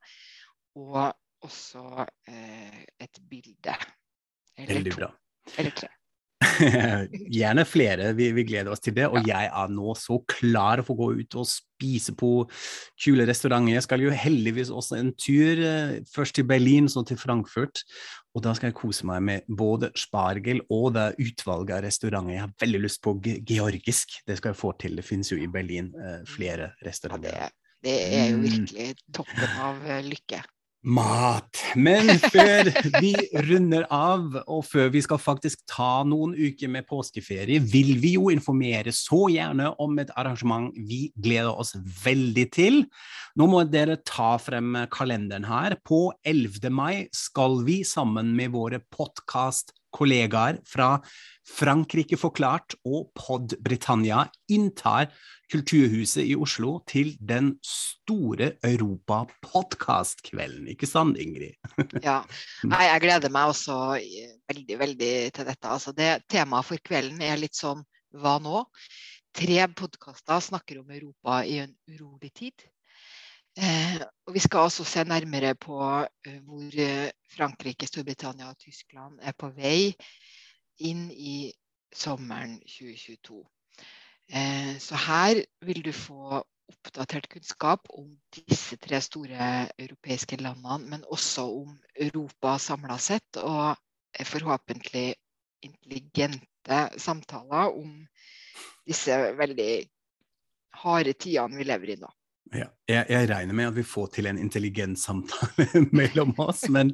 Og 0.80 1.00
også 1.44 2.06
eh, 2.30 2.85
et 3.00 3.24
bilde. 3.28 3.76
Eller 4.56 4.80
Veldig 4.80 4.92
to. 4.94 5.00
bra. 5.02 5.11
Eller 5.59 5.76
tre. 5.76 5.90
Gjerne 7.37 7.64
flere, 7.68 8.12
vi, 8.16 8.30
vi 8.33 8.44
gleder 8.48 8.72
oss 8.72 8.83
til 8.85 8.94
det. 8.96 9.09
Og 9.11 9.26
jeg 9.28 9.48
er 9.48 9.72
nå 9.72 9.94
så 9.98 10.18
klar 10.30 10.83
for 10.85 10.94
å 10.94 11.00
gå 11.00 11.22
ut 11.22 11.37
og 11.40 11.48
spise 11.48 12.14
på 12.18 12.33
kule 13.00 13.26
restauranter. 13.28 13.76
Jeg 13.76 13.87
skal 13.87 14.04
jo 14.04 14.14
heldigvis 14.14 14.72
også 14.72 14.98
en 15.00 15.12
tur, 15.20 15.61
eh, 15.64 15.98
først 16.14 16.38
til 16.38 16.48
Berlin, 16.48 16.88
så 16.88 17.04
til 17.06 17.20
Frankfurt. 17.20 17.85
Og 18.37 18.43
da 18.45 18.53
skal 18.55 18.69
jeg 18.71 18.77
kose 18.79 19.07
meg 19.09 19.23
med 19.27 19.49
både 19.59 19.88
spargel 19.99 20.61
og 20.71 20.93
det 20.95 21.09
utvalget 21.19 21.73
av 21.77 21.83
restauranter. 21.83 22.33
Jeg 22.37 22.40
har 22.45 22.53
veldig 22.62 22.81
lyst 22.85 23.01
på 23.03 23.16
georgisk, 23.25 24.21
det 24.29 24.37
skal 24.38 24.53
jeg 24.53 24.61
få 24.61 24.71
til. 24.79 24.95
Det 25.01 25.05
finnes 25.05 25.33
jo 25.33 25.38
i 25.43 25.49
Berlin 25.51 25.88
eh, 25.99 26.21
flere 26.31 26.69
Ja, 26.71 26.87
restauranter. 26.87 27.51
det, 27.51 27.51
det 27.83 27.97
er 28.14 28.31
jo 28.31 28.37
Mm. 28.38 28.45
virkelig 28.47 28.88
toppen 29.12 29.59
av 29.59 29.83
eh, 29.87 30.03
lykke. 30.07 30.43
Mat. 30.81 31.59
Men 31.77 32.09
før 32.33 32.71
vi 33.03 33.11
runder 33.45 33.85
av, 33.93 34.38
og 34.49 34.62
før 34.64 34.88
vi 34.95 35.03
skal 35.05 35.21
faktisk 35.21 35.61
ta 35.69 36.01
noen 36.09 36.33
uker 36.33 36.71
med 36.73 36.87
påskeferie, 36.88 37.61
vil 37.61 37.99
vi 38.01 38.14
jo 38.14 38.31
informere 38.33 38.95
så 38.97 39.27
gjerne 39.29 39.69
om 39.83 40.01
et 40.01 40.12
arrangement 40.16 40.71
vi 40.88 41.11
gleder 41.21 41.53
oss 41.53 41.75
veldig 41.77 42.47
til. 42.57 42.81
Nå 43.37 43.51
må 43.53 43.61
dere 43.69 43.99
ta 44.09 44.33
frem 44.40 44.87
kalenderen 44.93 45.45
her. 45.51 45.77
På 45.85 46.14
11. 46.25 46.73
mai 46.73 47.11
skal 47.12 47.61
vi 47.69 47.83
sammen 47.85 48.33
med 48.38 48.57
våre 48.57 48.81
podkastkollegaer 49.90 50.59
fra 50.66 51.00
Frankrike 51.50 52.16
Forklart 52.16 52.74
og 52.85 53.11
Pod 53.14 53.55
Britannia 53.61 54.31
inntar 54.48 55.11
Kulturhuset 55.50 56.24
i 56.31 56.37
Oslo 56.37 56.81
til 56.87 57.16
den 57.18 57.59
store 57.62 58.53
Europa-podkastkvelden. 58.62 60.68
Ikke 60.68 60.87
sant, 60.87 61.16
Ingrid? 61.18 61.55
Ja. 62.04 62.23
Nei, 62.65 62.85
jeg 62.87 63.00
gleder 63.00 63.31
meg 63.31 63.48
også 63.50 63.98
veldig, 64.48 64.79
veldig 64.79 65.33
til 65.35 65.46
dette. 65.46 65.69
Altså 65.69 65.92
det 65.92 66.23
Temaet 66.31 66.65
for 66.65 66.79
kvelden 66.79 67.21
er 67.23 67.37
litt 67.37 67.56
sånn 67.56 67.83
hva 68.15 68.38
nå? 68.42 68.65
Tre 69.35 69.69
podkaster 69.75 70.40
snakker 70.42 70.79
om 70.81 70.90
Europa 70.90 71.44
i 71.46 71.58
en 71.62 71.75
urolig 71.90 72.33
tid. 72.35 72.54
Eh, 73.59 73.98
og 74.27 74.35
vi 74.35 74.42
skal 74.42 74.69
også 74.69 74.85
se 74.87 75.03
nærmere 75.05 75.55
på 75.59 75.81
eh, 76.27 76.38
hvor 76.46 76.77
eh, 76.79 77.11
Frankrike, 77.35 77.87
Storbritannia 77.87 78.48
og 78.48 78.59
Tyskland 78.59 79.19
er 79.23 79.35
på 79.35 79.51
vei 79.57 79.90
inn 80.87 81.09
i 81.11 81.51
sommeren 81.90 82.61
2022. 82.63 83.40
Eh, 84.31 84.77
så 84.79 85.01
her 85.07 85.42
vil 85.67 85.83
du 85.85 85.90
få 85.92 86.44
oppdatert 86.71 87.27
kunnskap 87.33 87.90
om 87.98 88.13
disse 88.37 88.79
tre 88.79 89.01
store 89.03 89.51
europeiske 89.75 90.38
landene, 90.38 90.87
men 90.87 91.05
også 91.11 91.48
om 91.51 91.75
Europa 91.98 92.55
samla 92.63 92.98
sett. 93.03 93.37
Og 93.37 93.75
forhåpentlig 94.27 95.15
intelligente 95.67 96.79
samtaler 96.98 97.75
om 97.75 98.07
disse 98.87 99.19
veldig 99.38 99.73
harde 100.85 101.13
tidene 101.19 101.59
vi 101.59 101.67
lever 101.67 101.94
i 101.96 102.01
nå. 102.01 102.15
Ja, 102.51 102.67
jeg, 102.90 103.05
jeg, 103.13 103.27
regner 103.31 103.55
med 103.55 103.69
at 103.69 103.77
vi 103.77 103.85
får 103.87 104.09
til 104.17 104.27
en 104.27 104.38
intelligent 104.42 104.98
samtale 104.98 105.85
mellom 106.01 106.33
oss, 106.42 106.65
men 106.73 106.90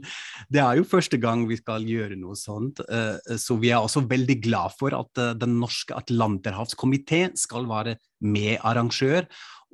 det 0.52 0.60
er 0.60 0.76
jo 0.76 0.88
første 0.88 1.16
gang 1.20 1.46
vi 1.48 1.56
skal 1.56 1.86
gjøre 1.88 2.18
noe 2.20 2.36
sånt. 2.36 2.82
Eh, 2.84 3.36
så 3.40 3.56
vi 3.62 3.70
er 3.72 3.80
også 3.80 4.04
veldig 4.10 4.36
glad 4.44 4.76
for 4.76 4.96
at 4.98 5.22
eh, 5.22 5.32
Den 5.40 5.56
norske 5.62 5.96
atlanterhavskomité 5.96 7.30
skal 7.40 7.68
være 7.70 7.96
medarrangør, 8.20 9.24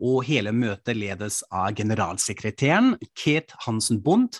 og 0.03 0.23
hele 0.27 0.55
møtet 0.55 0.99
ledes 0.99 1.43
av 1.51 1.75
generalsekretæren 1.79 2.95
Kate 3.19 3.59
Hansen 3.67 3.99
Bundt. 4.03 4.39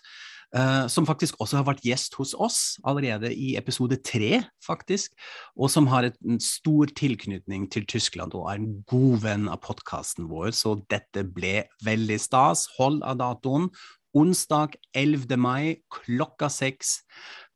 Uh, 0.53 0.85
som 0.85 1.07
faktisk 1.09 1.39
også 1.41 1.63
har 1.63 1.65
vært 1.65 1.85
gjest 1.87 2.13
hos 2.19 2.35
oss 2.37 2.57
allerede 2.85 3.31
i 3.33 3.55
episode 3.57 3.97
tre, 4.05 4.43
faktisk. 4.61 5.15
Og 5.57 5.71
som 5.73 5.87
har 5.89 6.05
et, 6.05 6.19
en 6.29 6.41
stor 6.45 6.91
tilknytning 6.93 7.71
til 7.73 7.87
Tyskland 7.89 8.37
og 8.37 8.51
er 8.51 8.61
en 8.61 8.75
god 8.91 9.23
venn 9.25 9.47
av 9.49 9.63
podkasten 9.65 10.29
vår. 10.29 10.51
Så 10.53 10.75
dette 10.93 11.25
ble 11.25 11.63
veldig 11.87 12.19
stas. 12.21 12.67
Hold 12.77 13.01
av 13.01 13.17
datoen. 13.23 13.71
Onsdag 14.13 14.77
11. 14.93 15.39
mai 15.41 15.81
klokka 15.89 16.51
seks 16.53 16.99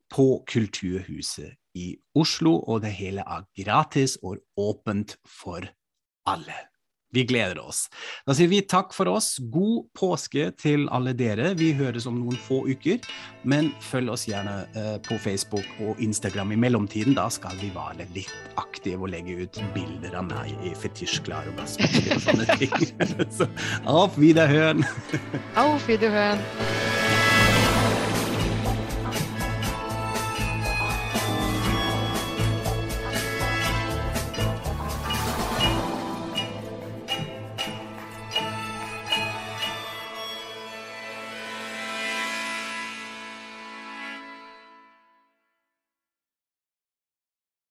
på 0.09 0.40
Kulturhuset 0.49 1.53
i 1.76 1.90
Oslo. 2.16 2.57
Og 2.64 2.80
det 2.86 2.94
hele 2.97 3.26
er 3.28 3.44
gratis 3.61 4.16
og 4.24 4.40
åpent 4.57 5.18
for 5.28 5.68
alle. 6.24 6.57
Vi 7.16 7.24
gleder 7.24 7.58
oss. 7.64 7.86
Da 8.28 8.34
sier 8.36 8.50
vi 8.52 8.60
takk 8.68 8.92
for 8.92 9.08
oss. 9.08 9.38
God 9.40 9.86
påske 9.96 10.50
til 10.60 10.84
alle 10.92 11.14
dere. 11.16 11.54
Vi 11.56 11.70
høres 11.78 12.04
om 12.10 12.18
noen 12.20 12.36
få 12.36 12.60
uker, 12.68 13.00
men 13.48 13.70
følg 13.80 14.12
oss 14.12 14.26
gjerne 14.28 14.58
uh, 14.76 14.96
på 15.06 15.16
Facebook 15.22 15.64
og 15.80 16.02
Instagram 16.02 16.52
i 16.52 16.60
mellomtiden. 16.66 17.16
Da 17.16 17.30
skal 17.32 17.56
vi 17.62 17.70
være 17.72 18.04
litt 18.12 18.60
aktive 18.60 19.06
og 19.06 19.14
legge 19.14 19.38
ut 19.46 19.62
bilder 19.72 20.18
av 20.20 20.28
meg 20.28 20.52
i 20.60 20.74
fetisjklær 20.76 21.48
og 21.54 21.64
sånne 21.72 22.58
ting. 22.60 22.76
Så 23.36 23.48
auf 23.88 24.20
Wiederhören! 24.20 24.84
Auf 25.56 25.88
Wiederhören! 25.88 26.95